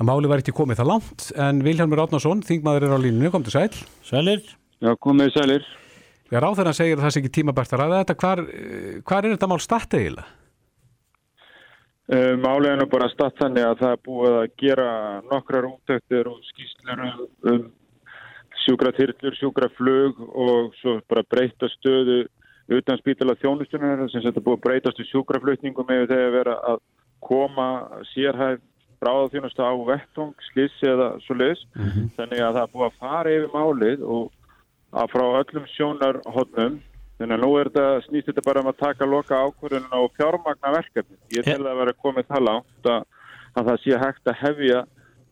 [0.00, 3.46] Að máli var ekki komið það langt en Vilhjálmur Árnason, þingmaður er á línunni, kom
[3.46, 3.70] til sæl
[4.08, 4.54] Sælir?
[6.32, 9.34] Já, ráþurra segir að það sé ekki tímabært að ræða þetta hvar, eh, hvar er
[9.36, 10.26] þetta mál statt eiginlega?
[12.04, 14.88] Uh, Málið er nú bara statt þannig að það er búið að gera
[15.24, 17.62] nokkrar úttöktir og skýslur um, um
[18.64, 22.26] sjúkratyrlur, sjúkraflug og svo bara breyta stöðu
[22.76, 26.84] utan spítala þjónustunar sem þetta er búið að breytast í sjúkraflutningum eða þegar vera að
[27.24, 27.68] koma
[28.12, 28.60] sérhæð
[29.04, 31.60] bráðaþjónustu á vettung, slissi eða svo leis.
[32.16, 34.30] Þannig að það er búið að fara yfir málið og
[34.94, 36.82] að frá öllum sjónarhóttnum
[37.14, 40.72] Þannig að nú er þetta, snýst þetta bara um að taka loka ákvörðun og fjármagna
[40.74, 41.18] verkefni.
[41.36, 43.04] Ég tel að vera komið það langt að,
[43.54, 44.80] að það sé hægt að hefja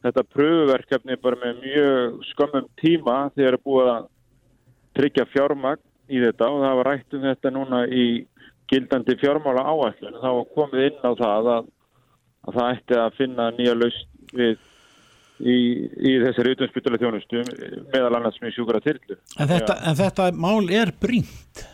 [0.06, 4.06] þetta pröfuverkefni bara með mjög skömmum tíma þegar það er búið að
[4.98, 8.06] tryggja fjármagn í þetta og það var rætt um þetta núna í
[8.70, 9.66] gildandi fjármála.
[10.22, 11.70] Það var komið inn á það að,
[12.46, 14.54] að það ætti að finna nýja laust við
[15.40, 15.56] í,
[15.88, 17.44] í þessari utanspytulega þjónustu
[17.92, 19.18] meðal annars með sjúkara þyrlu.
[19.38, 21.64] En þetta, en þetta mál er brínt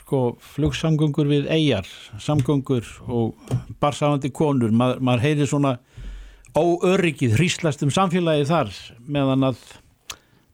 [0.00, 0.22] sko
[0.54, 1.86] flugsamgöngur við eigjar
[2.18, 3.38] samgöngur og
[3.82, 5.76] barsafandi konur, Ma, maður heyri svona
[6.58, 8.74] óöryggið hríslast um samfélagi þar
[9.06, 9.62] meðan að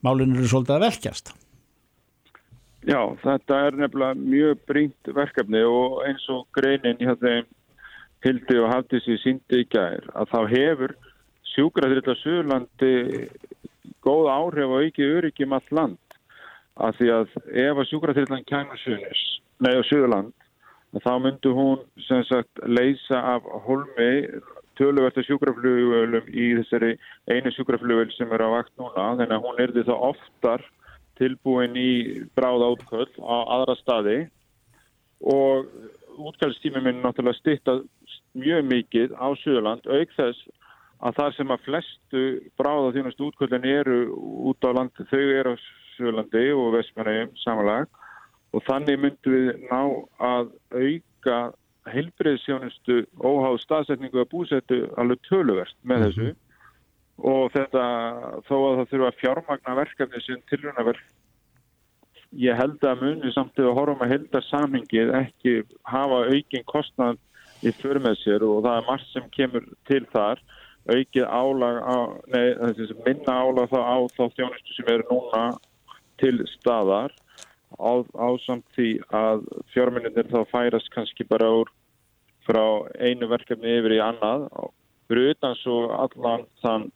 [0.05, 1.33] málin eru svolítið að velkjast.
[2.87, 7.49] Já, þetta er nefnilega mjög brínt verkefni og eins og greinin hjá þeim
[8.27, 10.95] Hildi og Hafdísi síndi í gær að þá hefur
[11.57, 12.95] sjúkraþyrla Suðurlandi
[14.05, 16.03] góð áhrif og ekki öryggi um allt land.
[16.77, 19.23] Af því að ef að sjúkraþyrlan kæmur Suðunis,
[19.65, 20.35] nei á Suðurland
[21.03, 24.29] þá myndu hún sem sagt leysa af holmi
[24.77, 26.95] töluvert af sjúkraflugvelum í þessari
[27.33, 29.17] einu sjúkraflugvel sem er á vakt núna.
[29.19, 30.65] Þannig að hún er því þá oftar
[31.17, 31.93] tilbúin í
[32.37, 34.19] bráða útköll á aðra staði.
[35.25, 35.69] Og
[36.17, 37.79] útkallstími minn náttúrulega stitta
[38.37, 40.45] mjög mikið á Suðurland auk þess
[41.05, 42.23] að það sem að flestu
[42.61, 43.99] bráða þjónustu útköllin eru
[44.51, 45.63] út á land, þau eru á
[45.97, 47.89] Suðurlandi og Vestmannheim samanlag.
[48.55, 49.81] Og þannig myndum við ná
[50.23, 51.39] að auka
[51.93, 56.07] heilbreyðsjónustu óháð staðsetningu að búsettu alveg töluvert með mhm.
[56.07, 56.35] þessu.
[57.17, 57.85] Og þetta
[58.49, 61.05] þó að það þurfa að fjármagna verkefni sem tilruna verk
[62.37, 65.55] ég held að muni samt að horfum að helda samhengið ekki
[65.89, 67.21] hafa aukin kostnad
[67.65, 70.43] í för með sér og það er margt sem kemur til þar
[70.87, 71.97] aukið álag á,
[72.31, 72.47] nei,
[73.07, 75.45] minna álag þá á þá þjónustu sem eru núna
[76.21, 77.15] til staðar
[77.79, 81.73] á, á samt því að fjárminnitir þá færast kannski bara úr
[82.47, 84.47] frá einu verkefni yfir í annað
[85.11, 86.89] fyrir utan svo allan þann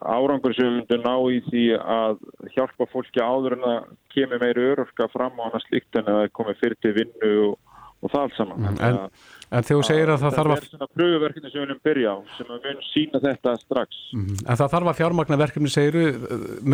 [0.00, 2.20] árangur sem við myndum ná í því að
[2.54, 6.54] hjálpa fólki áður en að kemur meiri örorka fram á hana slíkt en að komi
[6.60, 7.58] fyrir til vinnu og,
[8.00, 8.64] og það allt saman.
[8.64, 9.00] Mm, en,
[9.48, 10.58] en þegar þú segir að það þarf að...
[10.58, 14.02] Það er svona pröfuverkefni sem við viljum byrja á sem við viljum sína þetta strax.
[14.12, 16.04] Mm, en það þarf að fjármagna verkefni segiru,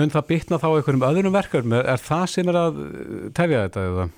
[0.01, 1.81] mun það bytna þá einhverjum öðrum verkefni?
[1.95, 2.85] Er það sem er að
[3.39, 4.11] tefja þetta eða?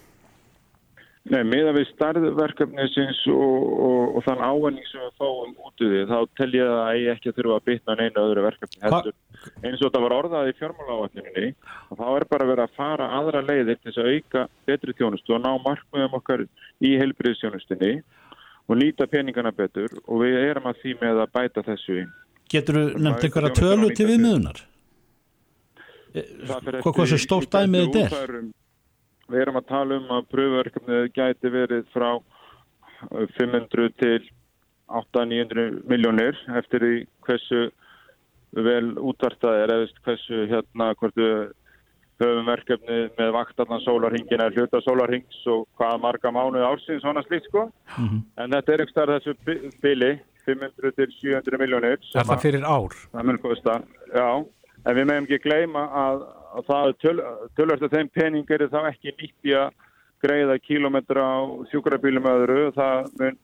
[1.26, 6.02] Nei, meða við starðverkefnisins og, og, og þann áhenning sem við fáum út í því,
[6.06, 9.16] þá tel ég að ég ekki að þurfa að bytna neina öðru verkefni heldur.
[9.64, 11.48] Eins og þetta var orðað í fjármálávatninni
[11.90, 15.34] og þá er bara verið að fara aðra leiðir til þess að auka betri tjónustu
[15.34, 16.46] og ná markmiðum okkar
[16.78, 17.92] í heilbriðstjónustinni
[18.66, 22.06] og nýta peningana betur og við erum að því með að bæta þessu í.
[22.50, 24.62] Getur þú nefnt einhverja tölu til viðmiðunar?
[26.82, 28.36] Hvað sem stórt dæmið þetta er?
[29.26, 32.10] Við erum að tala um að pröfuverkefnið gæti verið frá
[33.10, 34.20] 500 uh, til
[34.86, 36.94] 800-900 miljónir eftir því
[37.26, 37.62] hversu
[38.56, 41.34] vel útvartað er eða hversu hérna hvort við
[42.22, 47.50] höfum verkefni með vaktarnan sólarhingin eða hluta sólarhings og hvaða marga mánuði ársins svona slíkt
[47.50, 48.22] sko mm -hmm.
[48.42, 49.34] en þetta er starf þessu
[49.82, 50.12] bili
[50.46, 52.92] 500 til 700 miljónir Er það fyrir ár?
[53.12, 53.82] Það mun kosta,
[54.14, 54.44] já
[54.86, 56.26] en við meðum ekki gleyma að
[56.56, 57.16] að það töl,
[57.56, 59.74] tölvert að þeim pening er þá ekki nýtt í að
[60.24, 61.38] greiða kílometra á
[61.70, 63.36] sjúkrabílum öðru, það mun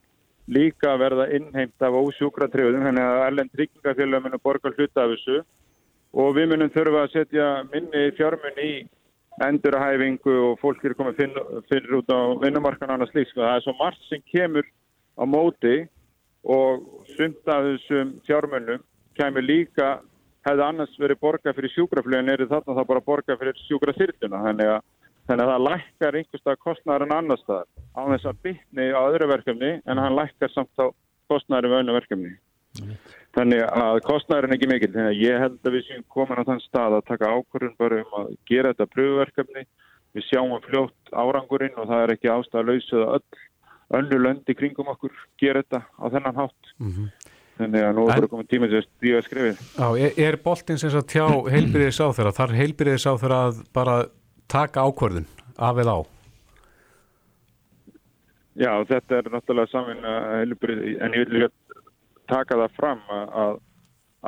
[0.53, 5.43] líka verða innheimt af ósjúkratriðum, henni að erlend tryggingafélag munum borga hluta af þessu
[6.13, 8.73] og við munum þurfa að setja minni fjármun í
[9.43, 11.37] endurahæfingu og fólk er komið
[11.71, 13.33] fyrir út á vinnumarkan annars líks.
[13.35, 14.67] Það er svo margt sem kemur
[15.17, 15.77] á móti
[16.45, 16.85] og
[17.17, 18.83] sumt af þessum fjármunum
[19.17, 20.01] kemur líka
[20.47, 24.81] hefði annars verið borga fyrir sjúkraflögin er þarna þá bara borga fyrir sjúkraþyrtuna þannig að,
[25.31, 29.29] þannig að það lækkar einhverstað kostnæður en annar staðar á þess að bytni á öðru
[29.31, 30.87] verkefni en hann lækkar samt á
[31.31, 32.33] kostnæður um öðru verkefni.
[33.37, 36.49] Þannig að kostnæður er ekki mikil þannig að ég held að við séum komin á
[36.49, 39.65] þann stað að taka ákvörðun bara um að gera þetta pröfuverkefni
[40.13, 43.43] við sjáum fljótt árangurinn og það er ekki ástæða að lausa öll
[43.93, 47.31] önnu löndi kringum okkur gera þetta á þennan hátt mm -hmm.
[47.63, 49.59] Þannig að nú er bara komið tíma til að stíða skrifið.
[49.77, 52.33] Já, er, er boltinn sem að tjá heilbyrðis á þeirra?
[52.39, 53.97] Þar heilbyrðis á þeirra að bara
[54.49, 55.29] taka ákvörðun
[55.69, 56.01] af eða á?
[58.63, 59.83] Já, þetta er náttúrulega
[60.41, 61.47] heilbyrði, en ég vil
[62.31, 63.57] taka það fram að,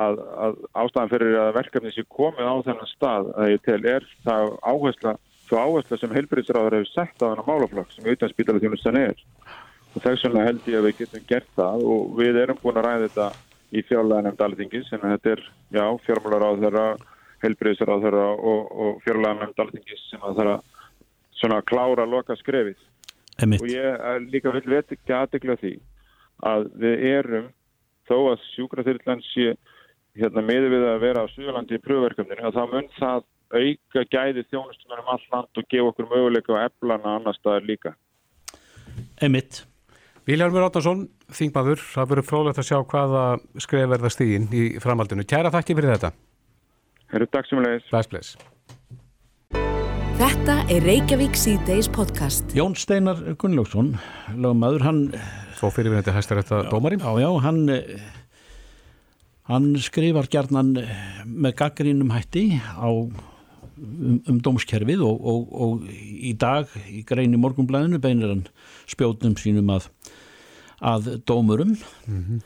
[0.05, 4.07] að, að ástæðan fyrir að verkefni sé komið á þennan stað að ég tel er
[4.25, 5.15] það áhersla,
[5.47, 9.25] svo áhersla sem heilbyrðisráður hefur sett á þennan málaflokk sem auðvitað þjónustan er.
[9.95, 12.87] Og þess vegna held ég að við getum gert það og við erum búin að
[12.89, 13.27] ræða þetta
[13.75, 16.87] í fjárlega nefnd alþingis en þetta er, já, fjármálar á þeirra
[17.43, 20.57] helbriðsar á þeirra og, og fjárlega nefnd alþingis sem að þeirra
[21.35, 22.77] svona klára loka skrefið.
[23.43, 25.73] Og ég er líka vel veit ekki aðdegla því
[26.47, 27.47] að við erum
[28.09, 29.53] þó að sjúkraþyrlan sé
[30.15, 34.43] hérna miður við að vera á Suðurlandi í pröfverkefninu að það mun það auka gæði
[34.49, 37.95] þjónustunar um all land og gefa okkur möguleika á eflana annar staðar líka
[39.23, 39.65] Emitt
[40.25, 41.03] Viljarmur Áttarsson,
[41.37, 43.25] þingmaður, það verður frólægt að sjá hvaða
[43.61, 45.21] skref verða stígin í framhaldinu.
[45.29, 46.09] Kæra þakki fyrir þetta.
[47.13, 47.85] Herru, takk sem leiðis.
[47.91, 48.54] Bless, bless.
[50.15, 52.53] Þetta er Reykjavík C-Days podcast.
[52.55, 53.89] Jón Steinar Gunnlaugsson,
[54.39, 54.99] lagmaður, hann...
[55.59, 57.03] Svo fyrir við þetta hæstar þetta dómarinn?
[57.03, 57.59] Já, já, hann,
[59.51, 60.71] hann skrifar gerðnan
[61.27, 67.41] með gaggrínum hætti á um, um dómskerfið og, og, og í dag í grein í
[67.43, 68.47] morgunblæðinu beinir hann
[68.87, 69.89] spjótnum sínum að,
[70.79, 72.43] að dómurum mm -hmm.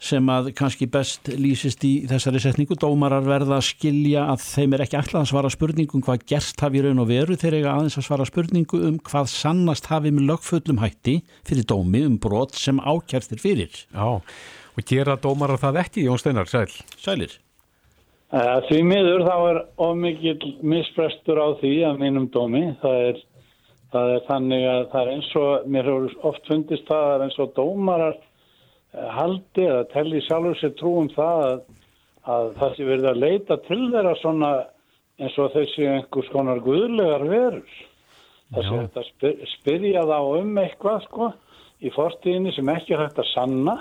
[0.00, 4.84] Sem að kannski best lýsist í þessari setningu dómarar verða að skilja að þeim er
[4.86, 8.08] ekki alltaf að svara spurningum hvað gerst hafi raun og veru þeir eiga aðeins að
[8.08, 13.42] svara spurningu um hvað sannast hafi með lögfullum hætti fyrir dómi um brot sem ákjærstir
[13.42, 14.22] fyrir Já
[14.78, 16.70] Og gera dómar á það ekki, Jón Steinar, sæl?
[17.00, 17.34] Sælir.
[18.30, 22.62] Uh, því miður þá er ómikið misprestur á því að mínum dómi.
[22.80, 23.20] Það er,
[23.92, 27.38] það er þannig að það er eins og, mér hefur oft fundist það að eins
[27.42, 28.16] og dómarar
[28.92, 31.60] haldi eða telli sjálfur sér trúum það að,
[32.34, 34.50] að það sé verið að leita til þeirra svona
[35.20, 37.78] eins og þessi einhvers konar guðlegar verur.
[38.50, 41.30] Það sé þetta spyr, spyrja þá um eitthvað sko
[41.80, 43.76] í fortíðinni sem ekki hægt að sanna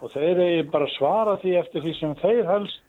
[0.00, 2.84] og þeir eigi bara svara því eftir því sem þeir helst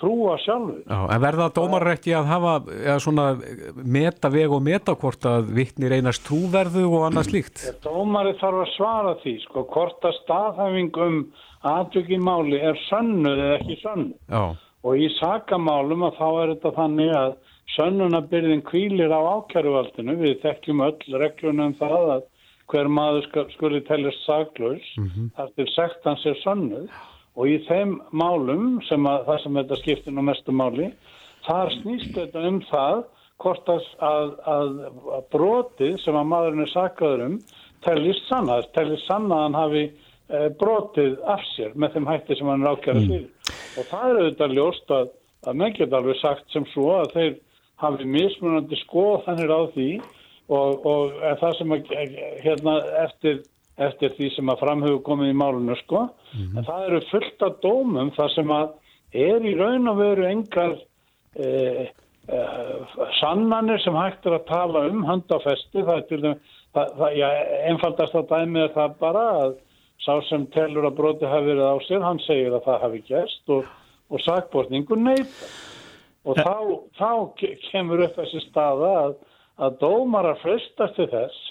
[0.00, 0.82] trúa sjálfur.
[0.82, 3.26] Já, en verða dómar ekki að hafa eða svona
[3.96, 7.64] meta veg og meta hvort að vittni reynast trúverðu og annað slíkt?
[7.84, 11.18] Dómari þarf að svara því, sko, hvort að staðhæfing um
[11.74, 14.20] aðtökimáli er sönnuð eða ekki sönnuð.
[14.28, 14.44] Já.
[14.84, 17.34] Og í sakamálum að þá er þetta þannig að
[17.74, 20.18] sönnunabyrðin kvílir á ákjæruvaldinu.
[20.20, 22.30] Við þekkjum öll reglunum um það að
[22.72, 25.26] hver maður skuli teljast saklaus mm -hmm.
[25.36, 26.88] þar til sekt hans er sönnuð
[27.34, 30.90] og í þeim málum sem að það sem þetta skiptir nú mestu máli
[31.46, 33.02] þar snýst þetta um það
[33.42, 37.38] hvort að, að, að brotið sem að maðurinn er sakaður um
[37.84, 42.50] teljist sanna, teljist sanna að hann hafi e, brotið af sér með þeim hætti sem
[42.52, 43.56] hann er ákjærað fyrir mm.
[43.80, 45.10] og það er auðvitað ljóst að,
[45.44, 47.34] að menn geta alveg sagt sem svo að þeir
[47.82, 49.88] hafi mismunandi skoðanir á því
[50.52, 51.92] og, og það sem að
[52.44, 53.42] hérna eftir,
[53.82, 56.06] eftir því sem að framhauðu komið í málunum sko.
[56.06, 56.58] Mm -hmm.
[56.58, 58.68] en það eru fullt af dómum það sem að
[59.12, 60.74] er í raun og veru engar
[61.36, 61.48] e,
[62.28, 62.38] e,
[63.20, 67.28] sannanir sem hægt er að tala um handafesti það er til dæmis það, það, já,
[67.70, 69.54] einfaldast að dæmi er það bara að
[70.04, 73.48] sá sem telur að broti hafi verið á sér hann segir að það hafi gerst
[73.48, 73.64] og,
[74.10, 75.52] og sakbortningu neyta
[76.24, 76.56] og þá,
[76.98, 77.10] þá
[77.70, 79.14] kemur upp þessi staða að
[79.62, 81.50] að dómara frestast til þess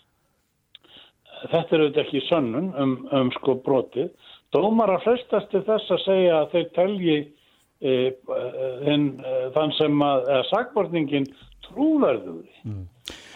[1.51, 4.12] þetta er auðvitað ekki sönnun um, um sko brotið
[4.53, 7.17] dómara frestast til þess að segja að þeir telji
[7.82, 7.93] e,
[8.86, 11.29] þinn, e, þann sem að sagbortningin
[11.67, 12.84] trúverðuði mm.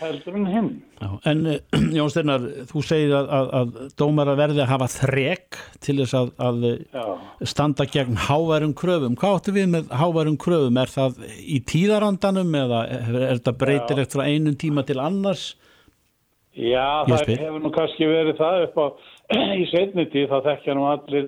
[0.02, 1.44] heldur en hinn Já, En
[1.98, 6.32] Jón Steinar, þú segir að, að, að dómara verði að hafa þrek til þess að,
[6.48, 6.66] að
[7.46, 9.18] standa gegn háværum kröfum.
[9.20, 10.80] Hvað áttu við með háværum kröfum?
[10.82, 15.52] Er það í tíðarandanum eða er þetta breytilegt frá einum tíma til annars?
[16.58, 18.86] Já, það hefur nú kannski verið það upp á
[19.62, 21.28] í setni tíð, þá þekkja nú allir,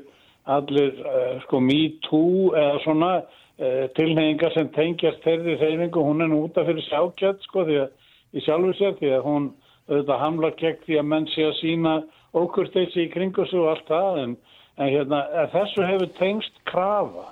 [0.50, 6.32] allir uh, sko me too eða svona uh, tilhengar sem tengjast þeirri reyningu, hún er
[6.32, 7.98] nú útaf fyrir sjákjött sko því að
[8.34, 9.50] í sjálfu sér því að hún
[9.90, 11.96] auðvitað hamlar gegn því að menn sé að sína
[12.38, 14.20] ókurteysi í kringus og allt það.
[14.24, 14.36] En,
[14.80, 17.26] en hérna, þessu hefur tengst krafa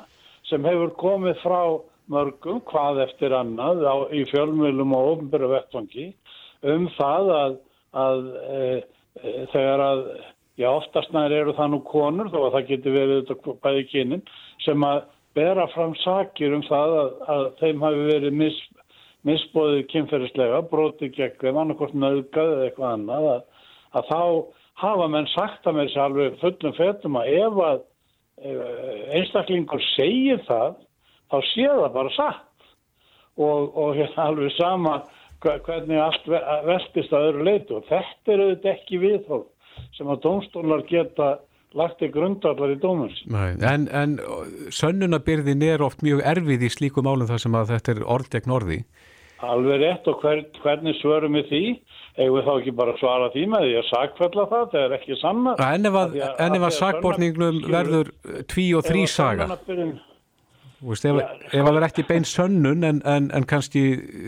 [0.49, 1.61] sem hefur komið frá
[2.11, 6.07] mörgum hvað eftir annað á, í fjölmjölum og ofnbjörðu vettvangi
[6.67, 7.57] um það að,
[7.97, 8.61] að e,
[9.21, 10.01] e, þegar að
[10.57, 14.23] já oftast nær eru það nú konur þó að það getur verið þetta bæði kynin
[14.65, 15.03] sem að
[15.37, 18.61] bera fram sakir um það að, að þeim hafi verið mis,
[19.27, 23.67] misbóðið kynferðislega, brotið gegn þeim, annarkort nöðgað eða eitthvað annað, að,
[23.99, 24.21] að þá
[24.81, 27.85] hafa menn sagt að mér sér alveg fullum fetum að ef að
[29.17, 30.75] einstaklingur segir það,
[31.31, 32.43] þá sé það bara satt.
[33.37, 34.95] Og, og hérna alveg sama
[35.43, 36.29] hvernig allt
[36.65, 41.35] veltist að öðru leitu og þetta er auðvitað ekki viðhólf sem að dómstólar geta
[41.77, 43.19] lagt í grundallar í dómins.
[43.29, 44.17] En, en
[44.73, 48.55] sönnunabyrðin er oft mjög erfið í slíku málum þar sem að þetta er orð gegn
[48.57, 48.79] orði.
[49.45, 51.63] Alveg rétt og hver, hvernig svörum við því?
[52.17, 55.53] Eða þá ekki bara svara því með því að sakfella það, það er ekki sanna.
[55.67, 58.09] En ef að, að, að sakborningnum verður
[58.49, 59.51] tví og þrý saga?
[60.77, 63.81] Veist, ef, ja, ef það er ekki bein sönnun en, en, en kannski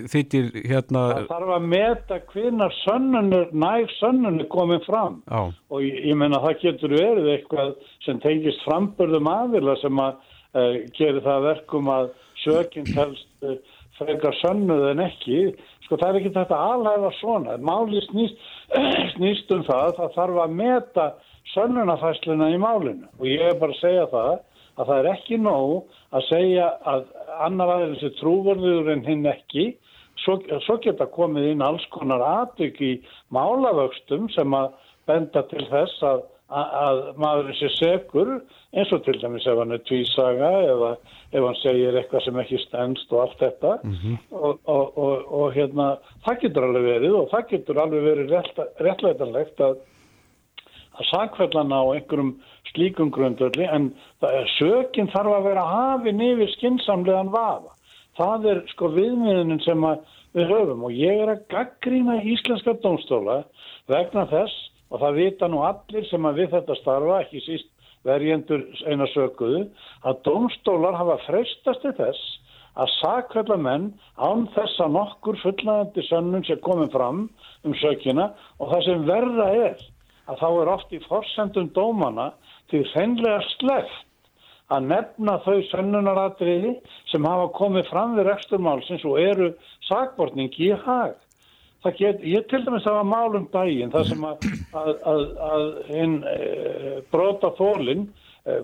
[0.09, 5.19] þittir hérna það þarf að meta hvinnar sönnunur næg sönnunur komið fram.
[5.29, 5.53] Á.
[5.69, 10.17] og ég, ég menna það getur verið eitthvað sem tengist frambörðum aðvila sem að
[10.57, 13.59] uh, gerir það verkum að sökinn helst uh,
[13.99, 15.39] frekar sönnuð en ekki.
[15.85, 17.57] Sko það er ekki þetta aðlæða svona.
[17.61, 18.45] Máli snýst,
[19.15, 21.09] snýst um það það þarf að meta
[21.53, 23.09] sönnunafæsluna í málinu.
[23.19, 24.37] Og ég er bara að segja það
[24.79, 27.05] að það er ekki nóg að segja að
[27.45, 29.69] annar aðeins er trúverður en hinn ekki
[30.23, 32.93] svo, svo geta komið inn alls konar aðtök í
[33.35, 34.75] málavöxtum sem að
[35.09, 38.29] benda til þess að að maður sé segur
[38.73, 40.89] eins og til dæmis ef hann er tvísaga eða
[41.29, 44.15] ef hann segir eitthvað sem ekki stendst og allt þetta mm -hmm.
[44.31, 48.33] og, og, og, og hérna það getur alveg verið og það getur alveg verið
[48.81, 49.77] réttleitanlegt að
[50.99, 52.33] að sakvellan á einhverjum
[52.71, 53.91] slíkum grundöldi en
[54.57, 57.75] sökinn þarf að vera hafinn yfir skinsamlegan vafa.
[58.19, 59.85] Það er sko viðmiðunin sem
[60.35, 63.43] við höfum og ég er að gaggrína íslenska dómstóla
[63.89, 67.69] vegna þess og það vita nú allir sem að við þetta starfa, ekki síst
[68.07, 69.65] verjendur eina sökuðu
[70.07, 72.37] að domstólar hafa freistast til þess
[72.79, 77.25] að sakvælla menn án þess að nokkur fullnægandi sönnum sé komið fram
[77.67, 78.29] um sökina.
[78.59, 79.81] Og það sem verða er
[80.29, 82.29] að þá er oft í forsendum dómana
[82.71, 84.05] til hreinlega sleft
[84.69, 86.75] að nefna þau sönnunaratriði
[87.09, 89.49] sem hafa komið fram við reksturmálsins og eru
[89.87, 91.17] sakbortningi í hag.
[91.95, 96.17] Get, ég til dæmis að hafa málum daginn þar sem að, að, að, að hinn
[96.27, 96.35] e,
[97.13, 98.09] brota þólinn
[98.43, 98.57] e,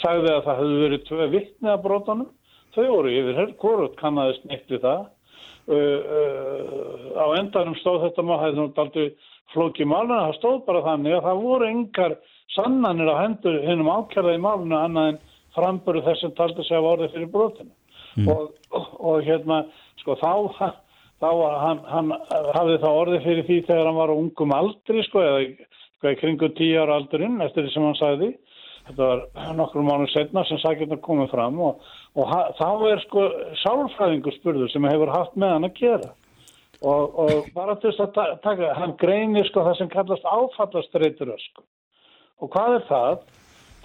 [0.00, 2.30] sagði að það hefði verið tvei vittni að brotanum.
[2.72, 5.04] Þau voru yfir hér, hvort kannadist neitt við það.
[5.68, 5.78] E,
[7.20, 11.18] á endanum stóð þetta maður, það hefði náttúrulega aldrei flókið máluna, það stóð bara þannig
[11.18, 12.16] að það voru engar
[12.54, 15.20] sannanir á hendur hennum ákjörða í máluna annað en
[15.56, 17.72] framböru þess sem taldi sig að orði fyrir brotinu
[18.16, 18.28] mm.
[18.32, 19.62] og, og, og hérna
[20.02, 20.32] sko þá,
[21.22, 21.30] þá
[21.64, 22.12] hann, hann
[22.56, 25.40] hafði þá orði fyrir því þegar hann var á ungum aldri sko eða
[25.98, 28.30] sko, kringu tíu ára aldurinn eftir því sem hann sagði
[28.88, 31.82] þetta var nokkur mánu setna sem sækirna komið fram og,
[32.16, 33.26] og þá er sko
[33.64, 36.14] sálfræðingur spurður sem hefur haft með hann að gera
[36.86, 41.64] og bara til þess að taka hann greinir sko það sem kallast áfallastreitur sko.
[42.38, 43.26] Og hvað er það?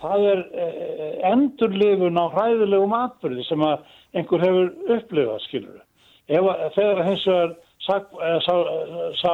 [0.04, 3.86] það er eh, endurlifun á hræðilegum atbyrði sem að
[4.18, 5.80] einhver hefur upplifað, skilur.
[6.28, 8.56] Ef, þegar hins vegar sá, eh, sá,
[9.22, 9.32] sá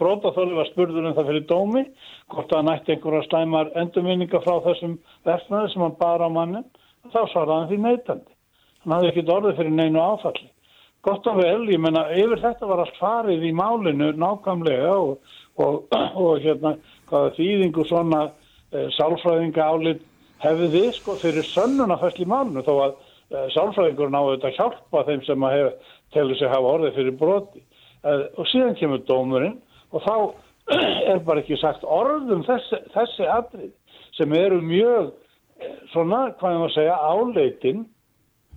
[0.00, 1.84] brótaþóli var spurður um það fyrir dómi,
[2.32, 6.66] hvort að nætti einhverja slæmar endurminninga frá þessum verfnaði sem hann bar á mannin,
[7.10, 8.36] þá svaraði hann því neytandi.
[8.84, 10.50] Hann hafði ekkit orðið fyrir neinu áfalli.
[11.04, 15.82] Gott og vel, ég menna, yfir þetta var allt farið í málinu nákvæmlega og, og,
[16.22, 16.78] og, hérna,
[17.10, 18.43] hvaða þýðingu svona Eh,
[18.96, 20.02] sálfræðinga álit
[20.44, 24.58] hefði þið sko fyrir sönnuna fæst í málunum þó að uh, sálfræðingur náðu þetta að
[24.58, 27.62] hjálpa þeim sem að hef, telur sig hafa orðið fyrir broti
[28.04, 29.58] uh, og síðan kemur dómurinn
[29.94, 30.16] og þá
[31.12, 33.72] er bara ekki sagt orðum þessi, þessi atrið
[34.16, 35.12] sem eru mjög
[35.92, 37.84] svona, hvað ég má segja, áleitin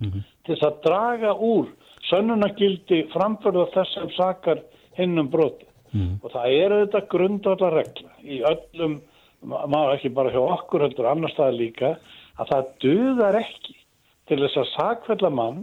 [0.00, 0.24] mm -hmm.
[0.44, 1.66] til þess að draga úr
[2.08, 4.62] sönnunagildi framförða þessum sakar
[4.98, 6.16] hinnum broti mm -hmm.
[6.22, 9.00] og það eru þetta grundvallar regla í öllum
[9.42, 11.90] maður ekki bara hjá okkur heldur annar staðar líka
[12.38, 13.76] að það duðar ekki
[14.28, 15.60] til þess að sakfella mann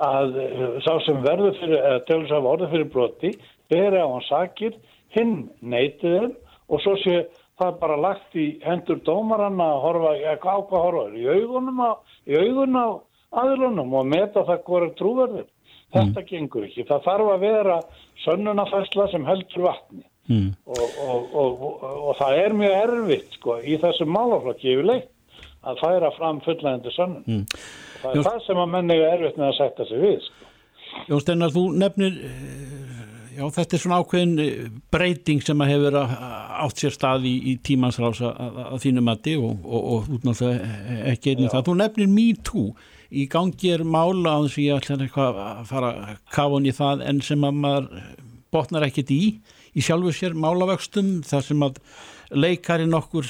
[0.00, 3.32] að eh, sá sem verður fyrir, eða tölur sem orður fyrir broti
[3.70, 4.74] beri á hann sakir,
[5.14, 6.32] hinn neytiður
[6.70, 7.20] og svo sé
[7.60, 11.90] það bara lagt í hendur dómaranna að horfa, eða hvað hvað horfa í augunum á,
[12.24, 12.88] í augunum á
[13.42, 15.48] aðlunum og meta það hverju trúverður.
[15.90, 16.26] Þetta mm.
[16.30, 16.86] gengur ekki.
[16.88, 17.76] Það þarf að vera
[18.24, 20.50] sönnunafæsla sem heldur vatni mm.
[20.66, 25.10] og, og, og það er mjög erfitt sko, í þessum málaflokki yfirleitt
[25.60, 27.42] að færa fram fullæðandi sönnum mm.
[28.02, 28.28] það er Jón...
[28.28, 30.48] það sem að menni er erfitt með að setja sig við sko.
[31.10, 32.70] Jón Steinar, þú nefnir eh,
[33.36, 37.56] já, þetta er svona ákveðin eh, breyting sem að hefur átt sér stað í, í
[37.66, 38.32] tímansrása
[38.70, 41.68] að þínu mati og, og útnáttúrulega ekki einnig það.
[41.68, 42.66] Þú nefnir MeToo
[43.10, 46.74] í gangi er mála á þess að ég ætla að fara að kafa hún í
[46.74, 47.88] það en sem að maður
[48.54, 49.22] botnar ekkert í
[49.76, 51.80] í sjálfu sér málavöxtum þar sem að
[52.30, 53.28] leikarin okkur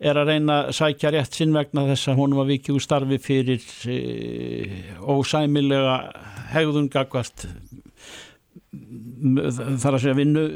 [0.00, 3.18] er að reyna að sækja rétt sinn vegna þess að honum að vikið úr starfi
[3.20, 3.96] fyrir e,
[5.04, 5.96] ósæmilega
[6.54, 7.44] hegðungagvart
[8.70, 10.46] þar að segja vinnu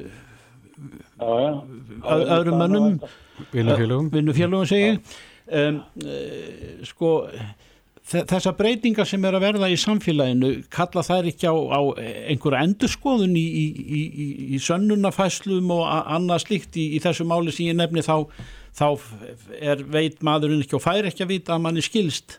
[1.20, 2.96] öðrum mönnum
[3.52, 6.18] vinnufélugum segi um, e,
[6.88, 7.12] sko
[8.04, 11.80] þessa breytingar sem er að verða í samfélaginu kalla þær ekki á, á
[12.28, 17.78] einhverja endurskoðun í, í, í, í sönnunafæslum og annað slíkt í þessu máli sem ég
[17.78, 18.28] nefni þá,
[18.76, 18.88] þá
[19.56, 22.38] er veit maðurinn ekki og fær ekki að vita að mann er skilst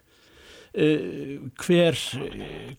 [0.77, 1.97] uh, hver,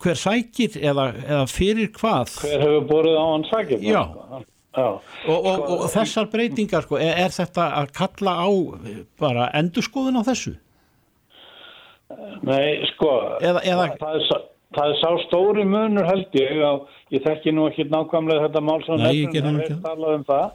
[0.02, 4.02] hver sækir eða, eða fyrir hvað hver hefur borðið á hann sækir já
[4.76, 4.90] Já.
[5.24, 8.48] Og, og, og þessar breytingar sko, er, er þetta að kalla á
[9.16, 10.52] bara endurskoðun á þessu?
[12.46, 13.88] Nei, sko, eða, eða...
[14.00, 14.44] Það, er,
[14.76, 18.78] það er sá stóri munur held ég og ég þekki nú ekki nákvæmlega þetta mál
[18.86, 20.46] sem nefnum að tala um það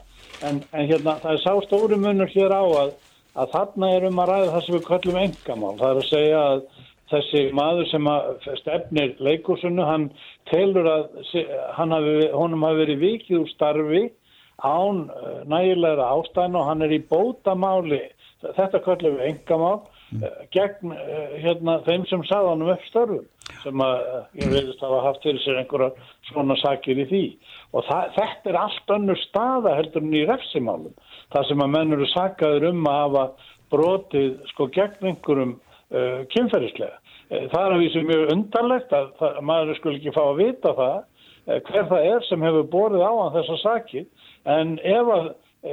[0.48, 2.94] en, en hérna það er sá stóri munur hér á að,
[3.36, 5.74] að þarna er um að ræða það sem við kallum engamál.
[5.80, 6.64] Það er að segja að
[7.12, 8.10] þessi maður sem
[8.62, 10.08] stefnir leikursunu, hann
[10.50, 11.36] telur að
[11.76, 14.02] hann hafi, honum hafi verið vikið úr starfi
[14.62, 18.04] án eh, nægilega ástæðan og hann er í bótamáli.
[18.42, 19.80] Þetta kallum við engamál.
[20.52, 23.26] Gegn eh, hérna, þeim sem saðanum upp störfum
[23.62, 27.22] sem að eh, ég veist hafa haft fyrir sér einhverja svona sakir í því.
[27.72, 30.96] Og það, þetta er allt önnur staða heldur en í refsimálum
[31.32, 33.24] það sem að menn eru sakaður um að hafa
[33.72, 36.98] brotið sko gegn einhverjum uh, kynferðislega.
[37.32, 40.98] Það er að vísu mjög undarlegt að, að maður skul ekki fá að vita það
[41.64, 44.04] hver það er sem hefur borið á hann þessa sakir.
[44.44, 45.30] En ef að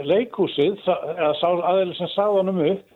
[0.07, 2.88] leikúsið, eða aðeins sem sáðanum upp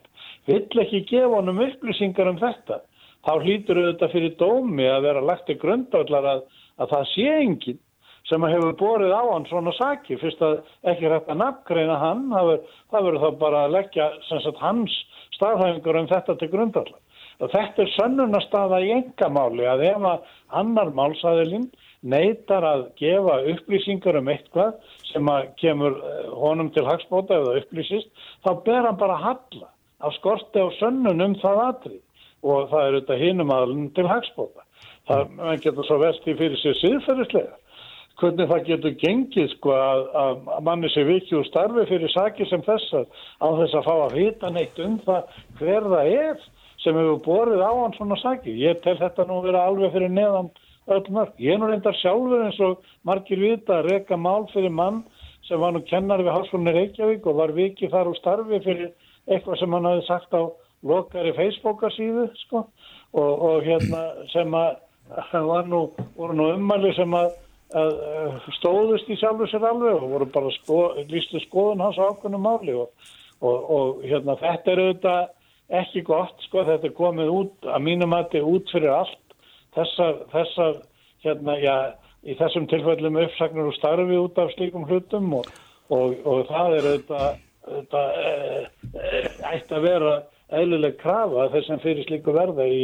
[0.50, 2.82] vill ekki gefa honum upplýsingar um þetta.
[3.24, 6.46] Þá hlýtur auðvitað fyrir dómi að vera lagt í grundallar að,
[6.82, 7.82] að það sé enginn
[8.30, 12.52] sem hefur borið á hann svona saki fyrst að ekki hægt að nafngreina hann það
[12.94, 14.96] verður þá bara að leggja sagt, hans
[15.36, 17.02] staðhæfingur um þetta til grundallar
[17.44, 20.32] og þetta er sönnunarstaða í engamáli að ef að
[20.62, 21.68] annar málsæðilinn
[22.14, 24.74] neytar að gefa upplýsingar um eitthvað
[25.10, 28.12] sem að kemur eh, honum til hagsbóta eða upplýsist,
[28.44, 29.73] þá ber hann bara halla
[30.04, 32.02] af skorti á sönnun um það aðrið
[32.44, 34.66] og það er auðvitað hinum aðlun til hagsbóta.
[35.08, 37.60] Það getur svo vesti fyrir sér síðferðislega.
[38.20, 42.62] Hvernig það getur gengið sko að, að manni sé vikið úr starfi fyrir saki sem
[42.64, 43.08] þessar
[43.42, 46.44] á þess að fá að vita neitt um það hver það er
[46.84, 48.54] sem hefur borið á hann svona saki.
[48.60, 50.52] Ég tel þetta nú vera alveg fyrir neðan
[50.94, 51.34] öll mörg.
[51.40, 55.02] Ég er nú reyndar sjálfur eins og margir vita að reyka mál fyrir mann
[55.48, 58.94] sem var nú kennar við Hálsvonir Reykjavík og var vikið þar úr starfi fyrir
[59.30, 60.42] eitthvað sem hann hafi sagt á
[60.84, 62.66] lokari Facebookarsíðu sko.
[63.14, 64.76] Og, og hérna sem að
[65.48, 65.86] var nú,
[66.18, 67.34] voru nú ummæli sem að,
[67.78, 70.80] að stóðust í sjálfu sér alveg og voru bara sko,
[71.12, 72.90] lístu skoðun hans ákveðnum máli og,
[73.42, 75.28] og, og hérna þetta er auðvitað
[75.82, 76.66] ekki gott sko.
[76.70, 79.38] Þetta er komið út að mínum að þetta er út fyrir allt.
[79.74, 80.82] Þessar, þessar
[81.24, 81.78] hérna já
[82.24, 88.16] í þessum tilfellum uppsagnur og starfi út af slíkum hlutum og það er auðvitað, auðvitað
[88.20, 88.30] e,
[88.94, 89.20] e,
[89.54, 90.14] ætti að vera
[90.54, 92.82] eðlileg krafa þess að fyrir slíku verða í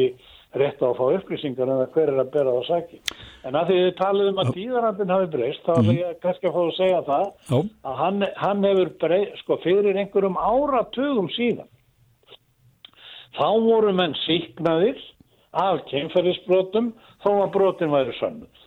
[0.58, 3.02] rétt á að fá upplýsingar en að hver er að bera það sæki.
[3.46, 6.00] En að því þið talið um að tíðarandin hafi breyst, þá er mm.
[6.00, 7.28] ég kannski að fá að segja það
[7.60, 11.70] að hann, hann hefur breyst, sko, fyrir einhverjum áratugum síðan.
[13.38, 15.04] Þá voru menn síknaðir
[15.60, 18.66] af kemferðisbrotum þó að brotin væri sönnuð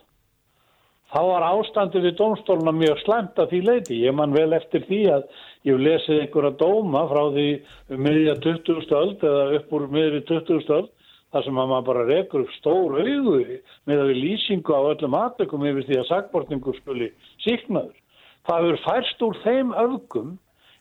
[1.13, 3.99] þá var ástandi við dómstóluna mjög slemt að því leiti.
[4.01, 5.27] Ég man vel eftir því að
[5.67, 7.47] ég lesið einhverja dóma frá því
[7.95, 8.93] miðja 20.
[8.99, 10.69] öld eða upp úr miðri 20.
[10.77, 10.91] öld
[11.33, 13.59] þar sem maður bara rekur upp stór auðu
[13.89, 17.09] með að við lýsingu á öllum aðtökum yfir því að sagbortningu skuli
[17.45, 17.95] síknaður.
[18.45, 20.33] Það hefur færst úr þeim öfgum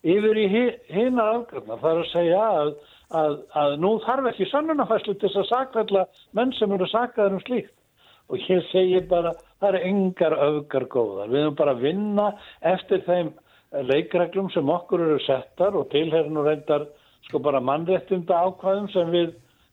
[0.03, 0.49] yfir í
[0.93, 1.79] hina öfgarna.
[1.79, 2.73] Það er að segja að,
[3.23, 6.05] að, að nú þarf ekki sannunafæslu til þess að sakvælla
[6.37, 7.79] menn sem eru sakkaður um slíkt
[8.33, 11.33] og ég segi bara það er engar öfgar góðar.
[11.33, 12.29] Við erum bara að vinna
[12.73, 13.33] eftir þeim
[13.73, 16.87] leikreglum sem okkur eru settar og tilherinu reyndar
[17.29, 19.31] sko bara mannréttinda ákvæðum sem við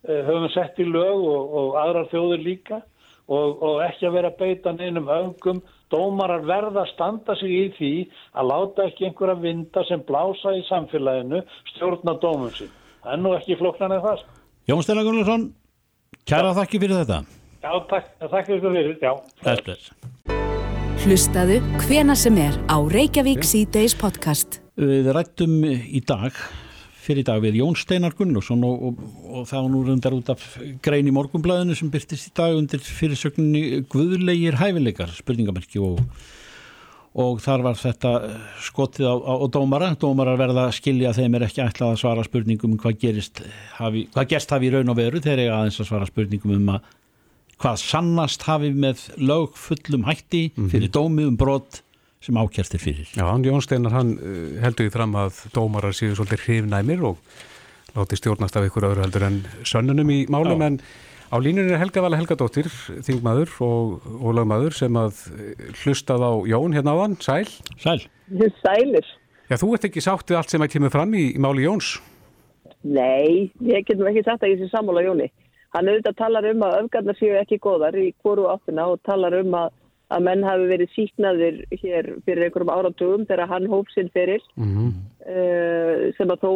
[0.08, 2.80] eh, höfum sett í lög og, og aðrar þjóðir líka
[3.30, 5.62] og, og ekki að vera beitan einum öfgum.
[5.90, 7.94] Dómarar verða að standa sig í því
[8.38, 11.42] að láta ekki einhverja vinda sem blása í samfélaginu
[11.72, 12.70] stjórna dómum sín.
[13.02, 14.24] Það er nú ekki flokknan eða það.
[14.70, 15.48] Jón Steinar Gunnarsson,
[16.30, 17.24] kæra þakki fyrir þetta.
[17.60, 19.14] Já, takk, takk fyrir fyrir, já.
[19.42, 19.90] Þetta er.
[21.00, 24.58] Hlustaðu hvena sem er á Reykjavík C-Days podcast.
[24.76, 26.36] Við rættum í dag,
[27.00, 30.44] fyrir dag við Jón Steinar Gunnarsson og, og, og var nú rundar út af
[30.84, 36.04] grein í morgumblæðinu sem byrtist í dag undir fyrirsögninni Guðlegir hæfileikar, spurningamerki og
[37.20, 38.12] og þar var þetta
[38.62, 42.26] skotið á, á, á dómara, dómara verða að skilja þeim er ekki ætlað að svara
[42.28, 43.42] spurningum um hvað gerist
[43.80, 45.24] hafi, hvað gerst hafi í raun og veru.
[45.24, 46.92] Þegar ég aðeins að svara spurningum um að
[47.60, 50.72] hvað sannast hafi með lögfullum hætti mhm.
[50.72, 51.82] fyrir dómi um brot
[52.24, 53.08] sem ákjærstir fyrir.
[53.16, 57.22] Já, hann Jón Steinar hann uh, heldur því fram að dómarar séu svolítið hrifnæmir og
[57.96, 60.68] láti stjórnast af ykkur öðru heldur en sönnunum í málum Já.
[60.68, 60.82] en
[61.32, 62.68] á línunni er Helga Vala Helgadóttir,
[63.08, 67.48] þingmaður og, og lagmaður sem að uh, hlustað á Jón hérna á hann, Sæl.
[67.80, 68.04] Sæl.
[68.60, 69.08] Sælir.
[69.50, 71.96] Já, þú ert ekki sáttið allt sem að kemur fram í, í máli Jóns?
[72.86, 75.32] Nei, ég getum ekki sagt að ég sé sammála Jóni.
[75.76, 79.54] Hann auðvitað talar um að öfgarnar séu ekki góðar í hvoru áttina og talar um
[79.60, 79.76] að,
[80.10, 84.72] að menn hafi verið síknaðir hér fyrir einhverjum áratugum þegar hann hóf sinn fyrir mm
[84.72, 84.96] -hmm.
[85.30, 86.52] uh, sem að þó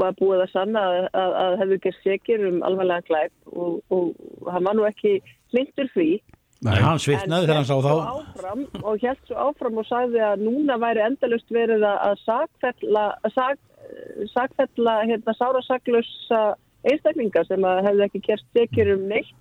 [0.00, 4.50] var búið að sanna að, að, að hefðu gert sekir um alveglega glæp og, og
[4.50, 5.20] hann var nú ekki
[5.54, 6.10] hlindur því.
[6.60, 7.94] Nei, hann svitnaði þegar hann sá þá.
[8.10, 13.62] Áfram, og helt svo áfram og sagði að núna væri endalust verið að sagfella, sag,
[14.34, 16.42] sagfella hérna, sárasaglösa
[16.88, 19.36] einstaklingar sem að hefðu ekki kerst sekjur um neitt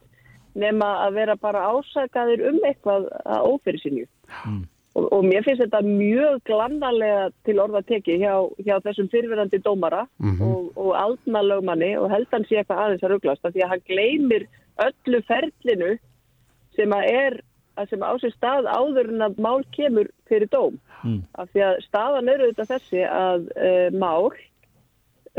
[0.60, 4.06] nema að vera bara ásakaðir um eitthvað að ófyrir sinju.
[4.46, 4.62] Mm.
[4.98, 8.34] Og, og mér finnst þetta mjög glannalega til orða tekið hjá,
[8.66, 10.48] hjá þessum fyrirverandi dómara mm -hmm.
[10.48, 13.72] og, og aldna lögmanni og held hann sé eitthvað aðeins að rugglast af því að
[13.74, 14.48] hann gleymir
[14.88, 15.92] öllu ferlinu
[16.76, 17.40] sem að er
[17.80, 20.80] að sem á sér stað áður en að mál kemur fyrir dóm.
[21.04, 21.22] Mm.
[21.40, 24.34] Af því að staðan eru þetta þessi að uh, mál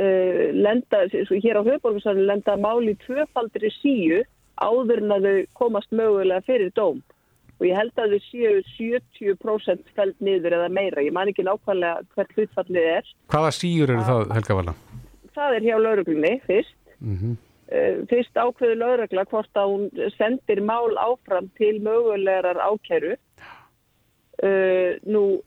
[0.01, 4.25] uh, lenda, hér á höfborgarsvæðinu lenda máli tvöfaldri síu
[4.61, 7.01] áður en að þau komast mögulega fyrir dóm
[7.61, 12.07] og ég held að þau séu 70% fælt niður eða meira, ég man ekki nákvæmlega
[12.15, 13.11] hvert hlutfallið er.
[13.29, 14.77] Hvaða síur eru það Helga Vala?
[15.41, 16.77] það er hjá lauruglunni fyrst.
[17.01, 17.37] Mm -hmm.
[18.11, 19.85] fyrst ákveður laurugla hvort að hún
[20.19, 23.17] sendir mál áfram til mögulegar ákæru.
[24.41, 25.43] Uh, nú,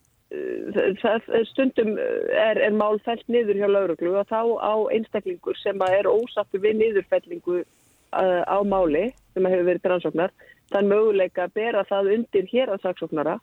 [1.01, 6.09] það, stundum er, er mál fælt niður hjá lauruglu og þá á einstaklingur sem er
[6.09, 7.63] ósattu við niðurfellingu
[8.13, 10.33] á máli sem hefur verið rannsóknar,
[10.73, 13.39] þann möguleika að bera það undir hér að saksóknara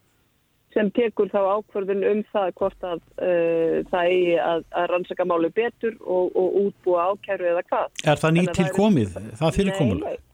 [0.75, 5.51] sem tekur þá ákvörðun um það hvort að uh, það eigi að, að rannsaka máli
[5.55, 7.89] betur og, og útbúa ákæru eða hvað.
[8.07, 9.17] Er það nýtt til komið?
[9.41, 9.99] Það fyrir komul?
[9.99, 10.30] Nei, nei,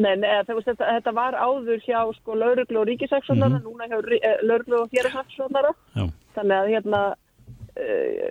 [0.00, 3.66] nei það, þetta, þetta var áður hjá sko lauruglu og ríkisaksónara, mm -hmm.
[3.68, 5.74] núna hjá uh, lauruglu og hérasaksónara.
[6.36, 8.26] Þannig að hérna uh,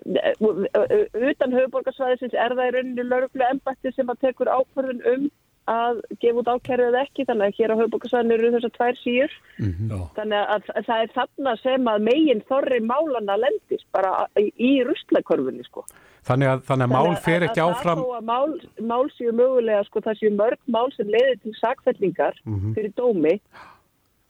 [1.30, 5.30] utan höfuborgarsvæðisins er það í rauninni lauruglu embætti sem að tekur ákvörðun um
[5.70, 9.34] að gefa út ákæru eða ekki þannig að hér á höfbúkarsvæðinu eru þessar tvær síur
[9.60, 10.06] mm -hmm.
[10.16, 15.64] þannig að, að það er þarna sem að megin þorri málana lendist bara í, rustleikörfunni
[15.64, 15.86] sko.
[16.26, 18.52] Þannig að, þannig að mál fer ekki áfram að, að mál,
[18.92, 22.74] mál séu mögulega sko, það séu mörg mál sem leiðir til sakfellingar mm -hmm.
[22.76, 23.40] fyrir dómi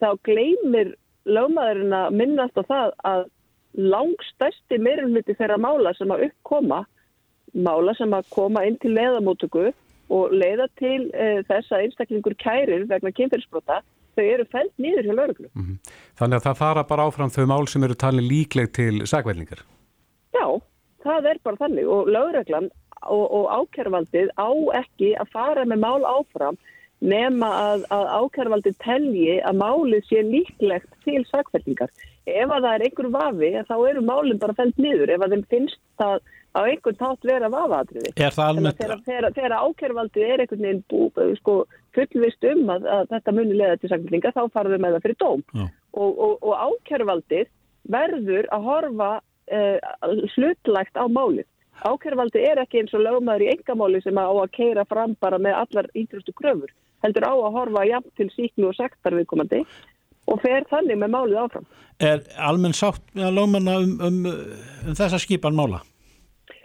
[0.01, 3.25] þá gleymir lögmaðurinn að minnast á það að
[3.77, 6.85] langstæsti meirumluti þeirra mála sem að uppkoma
[7.53, 9.71] mála sem að koma inn til leðamótöku
[10.11, 13.81] og leiða til uh, þess að einstaklingur kærir vegna kynferðsbrota
[14.15, 15.47] þau eru fælt nýður hjá lauruglu.
[15.53, 15.93] Mm -hmm.
[16.19, 19.63] Þannig að það fara bara áfram þau mál sem eru talin líkleg til sagveldingar?
[20.35, 20.45] Já,
[21.03, 22.69] það er bara þannig og lauruglan
[23.09, 24.51] og, og ákjærvaldið á
[24.81, 26.57] ekki að fara með mál áfram
[27.01, 31.89] nema að, að ákjærvaldið telji að málið sé líklegt til sagveldingar.
[32.29, 35.13] Ef að það er einhver vafi þá eru málinn bara fælt nýður.
[35.15, 36.19] Ef að þeim finnst það
[36.51, 38.11] á einhvern tátt vera vafaðatriði.
[38.19, 38.81] Er það alveg?
[39.37, 41.07] Þegar ákjörvaldi er einhvern veginn bú,
[41.39, 41.55] sko,
[41.95, 45.19] fullvist um að, að þetta muni leða til sanglinga þá farum við með það fyrir
[45.23, 45.45] dóm.
[45.61, 47.45] Og, og, og ákjörvaldi
[47.91, 49.09] verður að horfa
[49.47, 49.79] eh,
[50.35, 51.47] slutlægt á málið.
[51.81, 55.57] Ákjörvaldi er ekki eins og lögmaður í engamáli sem á að keira fram bara með
[55.63, 56.69] allar ídrustu kröfur.
[57.01, 59.63] Heldur á að horfa jafn til síknu og sektar viðkomandi
[60.31, 61.69] og fer þannig með málið áfram.
[62.01, 64.19] Er almenn sátt með að lögmanna um, um,
[64.87, 65.83] um þessa skipan mála?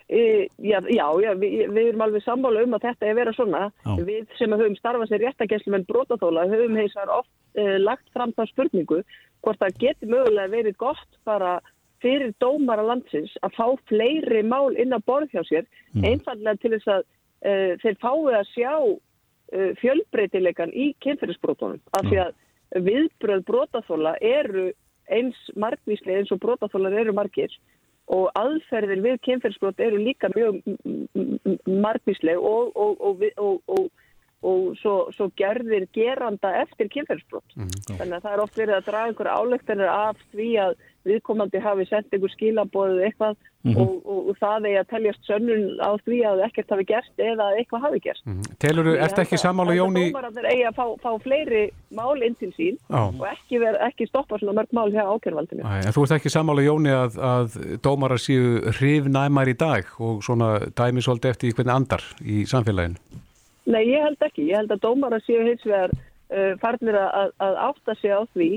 [0.06, 3.62] E, já, já, já við, við erum alveg sammála um að þetta er vera svona.
[3.82, 3.94] Já.
[4.06, 8.52] Við sem höfum starfað sér réttakesslu með brotaþóla höfum heisar oft uh, lagt fram það
[8.52, 9.00] spurningu
[9.42, 11.56] hvort það getur mögulega verið gott bara
[12.04, 16.04] fyrir dómara landsins að fá fleiri mál inn á borð hjá sér mm.
[16.04, 22.20] einfallega til þess að uh, þeir fái að sjá uh, fjölbreytilegan í kynferðisbrotunum af því
[22.26, 22.34] að
[22.74, 24.70] viðbröð brotaþóla eru
[25.12, 27.52] eins margvíslega eins og brotaþólar eru margir.
[28.06, 30.60] Og aðferðir við kynferðsbrot eru líka mjög
[31.66, 33.88] margvísleg og, og, og, og
[34.43, 37.57] svo, svo gerðir geranda eftir kynferðsbrot.
[37.57, 40.76] Mm, Þannig að það er oft verið að draga einhverja álöktanir af því að
[41.07, 43.80] viðkomandi hafi sendt einhver skilabóðu eitthvað mm -hmm.
[43.82, 47.47] og, og, og það er að teljast sönnun á því að ekkert hafi gerst eða
[47.59, 48.26] eitthvað hafi gerst.
[48.26, 48.57] Mm -hmm.
[48.59, 50.01] Telur þú, ert ekki samála Jóni?
[50.01, 53.09] Það er dómarannir eigi að fá, fá fleiri mál inn til sín ah.
[53.09, 55.62] og ekki, ver, ekki stoppa svona mörg mál hjá ákjörvaldinu.
[55.62, 57.49] En þú ert ekki samála Jóni að, að
[57.82, 62.99] dómarar séu hrifnæmar í dag og svona dæmi svolítið eftir hvernig andar í samfélaginu?
[63.66, 64.46] Nei, ég held ekki.
[64.50, 68.50] Ég held að dómarar séu hins vegar uh, farnir að, að átta sig á því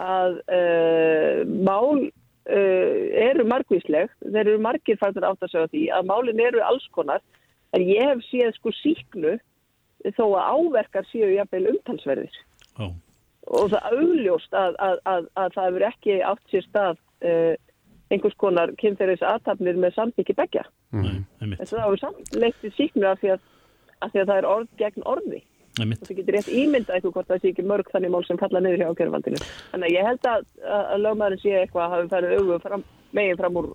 [0.00, 6.42] að uh, mál uh, eru margvísleg, þeir eru margir átt að segja því að málin
[6.46, 7.22] eru alls konar,
[7.74, 9.36] en ég hef séð sko síknu
[10.16, 12.36] þó að áverkar séu jafnveil umtalsverðir
[12.80, 12.94] oh.
[13.52, 17.54] og það augljóst að, að, að, að það hefur ekki átt sér stað uh,
[18.10, 20.64] einhvers konar kynferðis aðtapnir með samtíki begja.
[20.90, 21.20] Mm.
[21.44, 23.44] En það hefur samt leikt í síknu af því að
[24.08, 25.42] það er orð gegn orði.
[25.78, 28.82] Það getur rétt ímynda eitthvað hvort það sé ekki mörg þannig mál sem falla niður
[28.82, 32.58] hjá ákjöruvaldinu þannig að ég held að, að lögmaðurinn sé eitthvað að hafi færið auðu
[32.64, 32.84] fram,
[33.16, 33.68] megin fram úr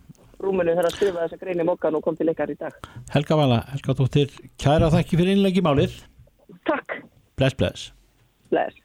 [0.44, 2.76] rúmunu þegar að skrifa þessa greini mokkan og kom til ykkar í dag.
[3.16, 5.96] Helga Vala, Helga Dóttir, kæra þakki fyrir innleggi málið.
[6.68, 7.00] Takk.
[7.40, 7.88] Bless, bless.
[8.52, 8.84] Bless.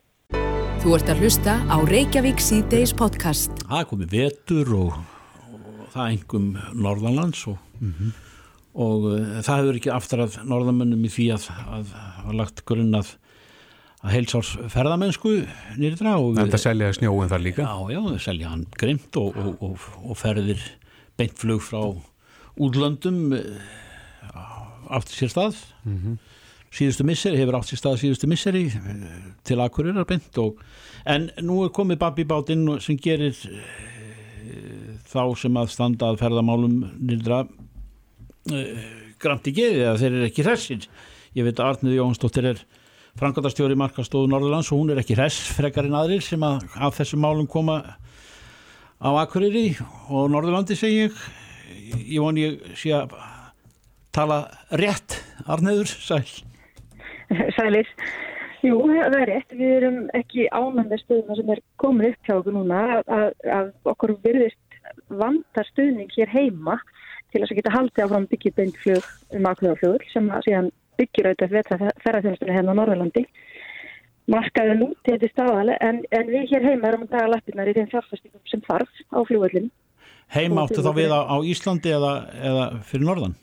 [0.80, 3.66] Þú ert að hlusta á Reykjavík C-Days podcast.
[3.66, 4.96] Það komið vetur og,
[5.50, 8.29] og það engum Norðalands og mm -hmm
[8.74, 13.16] og uh, það hefur ekki aftur að norðamönnum í því að hafa lagt grunn að
[14.00, 15.32] að heilsárs ferðamennsku
[15.76, 17.66] nýrðra En það selja snjóin þar líka?
[17.68, 20.62] Já, já, það selja hann grimt og, og, og, og ferðir
[21.20, 21.82] beintflug frá
[22.56, 23.34] útlöndum
[24.90, 26.16] átt sér stað mm -hmm.
[26.70, 30.38] síðustu misseri, hefur átt sér stað síðustu misseri eh, til akkurirar beint
[31.06, 36.90] en nú er komið babbi bátinn sem gerir eh, þá sem að standa að ferðamálum
[37.00, 37.48] nýrðra
[39.20, 40.86] gramt í geði að þeir eru ekki hressir
[41.36, 42.62] ég veit að Arnið Jónsdóttir er
[43.20, 47.22] frangatastjóri markastóðu Norðurlands og hún er ekki hress frekar en aðrir sem að af þessum
[47.26, 47.82] málum koma
[49.00, 49.74] á Akureyri
[50.08, 51.20] og Norðurlandi segi ég
[52.06, 53.14] ég von ég sé að
[54.14, 54.40] tala
[54.74, 56.24] rétt, Arneður, sæl.
[57.56, 57.88] Sælir.
[58.60, 59.52] Jú, það er rétt.
[59.56, 64.16] Við erum ekki ánægða stöðuna sem er komin upp hjá okkur núna að, að okkur
[64.24, 66.80] virðist vanda stuðning hér heima
[67.30, 70.70] til þess að geta haldið áfram byggjið beintflög um aðkvæðarflögur sem að síðan
[71.00, 73.26] byggjur auðvitað vetra ferðarþjónastunni hérna á Norðurlandi.
[74.30, 77.76] Markaðu nú til þetta staðal en, en við hér heima erum að daga lappirnar í
[77.78, 79.70] þeim fjárfæstingum sem þarf á fljóðvöldinu.
[80.30, 83.38] Heima áttu þá við á, á Íslandi eða, eða fyrir Norðan?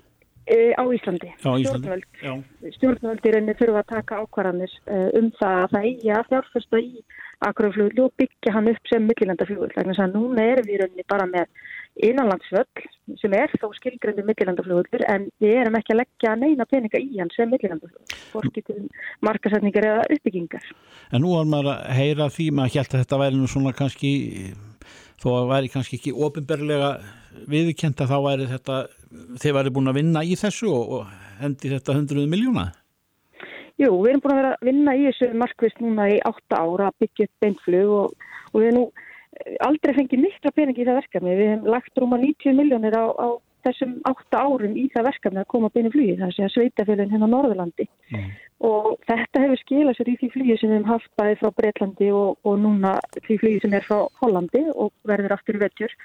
[0.48, 1.34] E, á Íslandi.
[1.44, 1.98] Já, Íslandi.
[2.22, 2.76] Stjórnvöld.
[2.78, 7.02] Stjórnvöldirinn þurfa að taka ákvarðanir uh, um það að það eigi að fjárfæsta í
[7.48, 9.76] aðkvæðarfljóðlu og byggja hann upp sem millilandafljóðvöld.
[9.76, 11.52] Þannig að núna erum við rauninni bara með
[12.04, 17.20] innanlandsvöll sem er þó skilgröndu millilandafljóður en við erum ekki að leggja neina peninga í
[17.20, 18.80] hann sem millilandafljóður fórski til
[19.26, 20.66] markasetningar eða uppbyggingar.
[21.12, 24.12] En nú var maður að heyra því maður held að þetta væri nú svona kannski
[25.22, 26.92] þó að væri kannski ekki ofinberlega
[27.50, 28.82] viðkjent að þá væri þetta
[29.42, 31.08] þeir væri búin að vinna í þessu og,
[31.42, 32.72] hendi þetta hundruð miljóna
[33.78, 36.88] Jú, við erum búin að vera að vinna í þessu markvist núna í átta ára
[36.90, 38.86] að byggja upp beinflug og, og við erum nú
[39.66, 41.36] aldrei fengið mikla peningi í það verkefni.
[41.38, 43.28] Við hefum lagt rúma 90 miljónir á, á
[43.68, 47.30] þessum 8 árum í það verkefni að koma beinu flugi, það sé að sveitafélun hérna
[47.30, 48.30] á Norðurlandi mm.
[48.70, 52.10] og þetta hefur skilað sér í því flugi sem við hefum haft bæði frá Breitlandi
[52.16, 55.96] og, og núna því flugi sem er frá Hollandi og verður aftur vettjur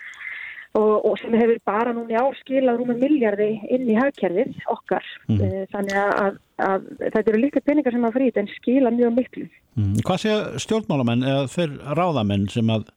[0.78, 5.07] og, og sem hefur bara núna í ár skilað rúma miljardi inn í hagkerfið okkar
[5.28, 5.45] mm.
[5.74, 9.47] þannig að, að þetta eru líka peningar sem að frýta en skila mjög miklu.
[9.76, 9.95] Mm.
[10.07, 12.91] Hvað sé stjórnmálamenn eða þeir ráðamenn sem að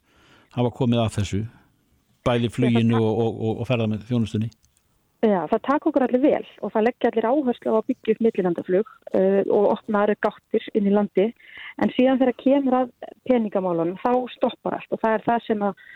[0.55, 1.41] hafa komið að þessu
[2.25, 4.49] bæði fluginu og, og, og, ferða með þjónustunni?
[5.25, 8.25] Já, það takk okkur allir vel og það leggja allir áherslu á að byggja upp
[8.25, 11.29] millilandaflug uh, og opna aðra gáttir inn í landi.
[11.81, 12.91] En síðan þegar kemur að
[13.29, 15.87] peningamálunum þá stoppar allt og það er það sem að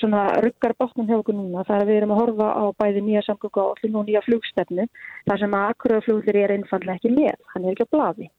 [0.00, 1.66] svona ruggar bátnum hjá okkur núna.
[1.68, 4.88] Það er að við erum að horfa á bæði nýja samgöngu og nýja flugstefnu
[5.28, 8.30] þar sem að akkuröðafluglir er einfallega ekki með, hann er ekki á blaði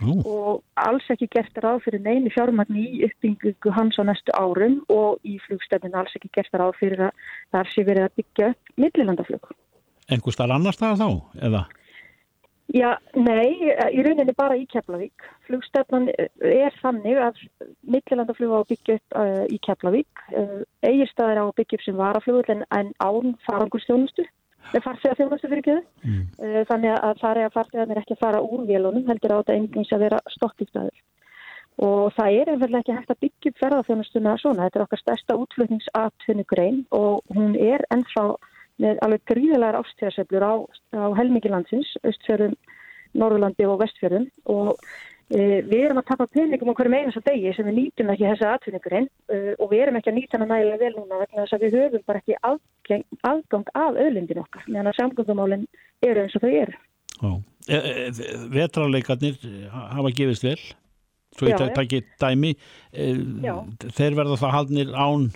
[0.00, 0.14] Nú.
[0.24, 5.20] og alls ekki gert ráð fyrir neini fjármagni í uppbyggingu hans á næstu árum og
[5.28, 9.52] í flugstefninu alls ekki gert ráð fyrir að það sé verið að byggja upp millilandaflug.
[10.10, 11.08] Engur starf annar starf þá,
[11.44, 11.66] eða?
[12.70, 13.50] Já, nei,
[13.90, 15.24] í rauninni bara í Keflavík.
[15.48, 17.40] Flugstefnan er þannig að
[17.82, 20.22] millilandaflug á að byggja upp uh, í Keflavík.
[20.30, 24.24] Uh, Egirstaðir á að byggja upp sem varaflugur en, en án farangurstjónustu
[24.72, 26.20] með farþega þjónustu fyrir göðu mm.
[26.40, 29.56] Eh, þannig að það er að farþegarnir ekki að fara úr vélunum heldur á þetta
[29.56, 31.02] einhvers að vera stokkistæður
[31.80, 35.36] og það er einfallega ekki hægt að byggja upp ferðarþjónustuna svona, þetta er okkar stærsta
[35.40, 38.26] útflutningsatvinni grein og hún er ennþá
[38.80, 40.54] með alveg gríðilegar ástíðarseflur á,
[40.96, 42.54] á helmingilandsins, Östfjörðum,
[43.20, 44.28] Norðurlandi og Vestfjörðum.
[44.48, 44.80] Og
[45.30, 48.46] Eh, við erum að tapa peningum hverju meina svo degi sem við nýtum ekki þessi
[48.50, 51.62] atvinningurinn uh, og við erum ekki að nýta hana nægilega vel núna vegna þess að
[51.62, 52.38] við höfum bara ekki
[53.26, 55.66] aðgang, af öðlindin okkar meðan að samgöngumálinn
[56.06, 56.78] eru eins og þau eru.
[57.68, 58.08] E, e,
[58.54, 59.38] Vetrarleikarnir
[59.70, 60.58] hafa gefist vel,
[61.36, 62.54] svo ég takk ekki dæmi,
[62.92, 63.12] e,
[63.96, 65.30] þeir verða það haldnir án,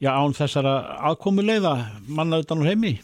[0.00, 0.74] já, án þessara
[1.10, 1.74] aðkomuleiða
[2.08, 2.96] manna utan úr heimi?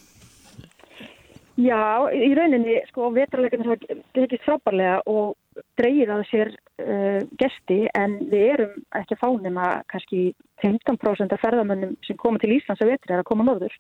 [1.56, 5.36] Já, í rauninni, sko, vetrarleikarnir hafa tekist frábærlega og
[5.80, 10.20] dreyið að sér uh, gesti en við erum ekki að fá nema kannski
[10.64, 13.74] 15% af ferðamönnum sem koma til Íslands að vetri er að koma norður.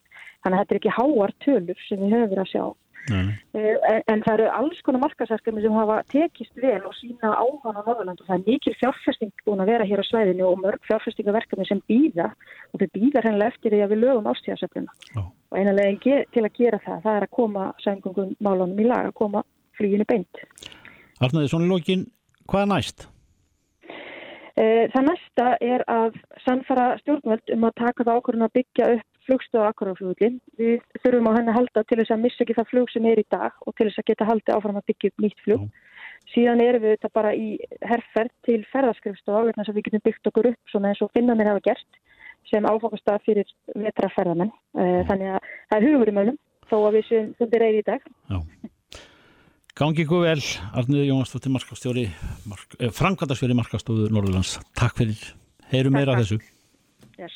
[0.44, 2.66] Þannig að þetta er ekki háar tölur sem við höfum verið að sjá.
[3.06, 7.78] Uh, en, en það eru alls konar markasarskami sem hafa tekist vel og sína áhann
[7.78, 10.82] á Norðurland og það er mikil fjárfesting búin að vera hér á svæðinu og mörg
[10.88, 12.32] fjárfestingaverkefni sem býða
[12.72, 14.96] og við býða hennilega eftir því að við lögum ástíðasöfluna.
[15.20, 15.28] Oh.
[15.52, 19.16] Og einanlega til að gera það, það er að koma sængungum málunum í lag, að
[19.22, 19.44] koma
[19.78, 20.42] flýjunu beint.
[21.16, 22.06] Arnaði, svona lókin,
[22.50, 23.06] hvað er næst?
[24.56, 29.16] Uh, það næsta er að sannfara stjórnvöld um að taka það ákvörðun að byggja upp
[29.26, 30.38] flugstöðu á akkuraflugulin.
[30.60, 33.20] Við þurfum á henni að halda til þess að missa ekki það flug sem er
[33.20, 35.66] í dag og til þess að geta haldið áfram að byggja upp nýtt flug.
[35.66, 35.84] Já.
[36.34, 37.48] Síðan erum við þetta bara í
[37.86, 41.50] herrferð til ferðarskrifstofa vegna þess að við getum byggt okkur upp svona eins og finnanir
[41.50, 42.00] hafa gert
[42.50, 44.52] sem áfokast að fyrir vetraferðamenn.
[44.78, 46.40] Eh, þannig að það er hugur í mönum
[46.70, 48.08] þó að við séum þetta reyði í dag.
[48.30, 48.38] Já.
[49.76, 50.40] Gangi ykkur vel,
[50.72, 52.06] Arniður Jónastóttir, markastjóri,
[52.48, 54.54] mark, eh, framkvæmdarsfjöri markastóður Norðurlands.
[54.72, 55.20] Takk fyrir.
[55.68, 56.38] Heyru meira af þessu.
[57.20, 57.34] Yes.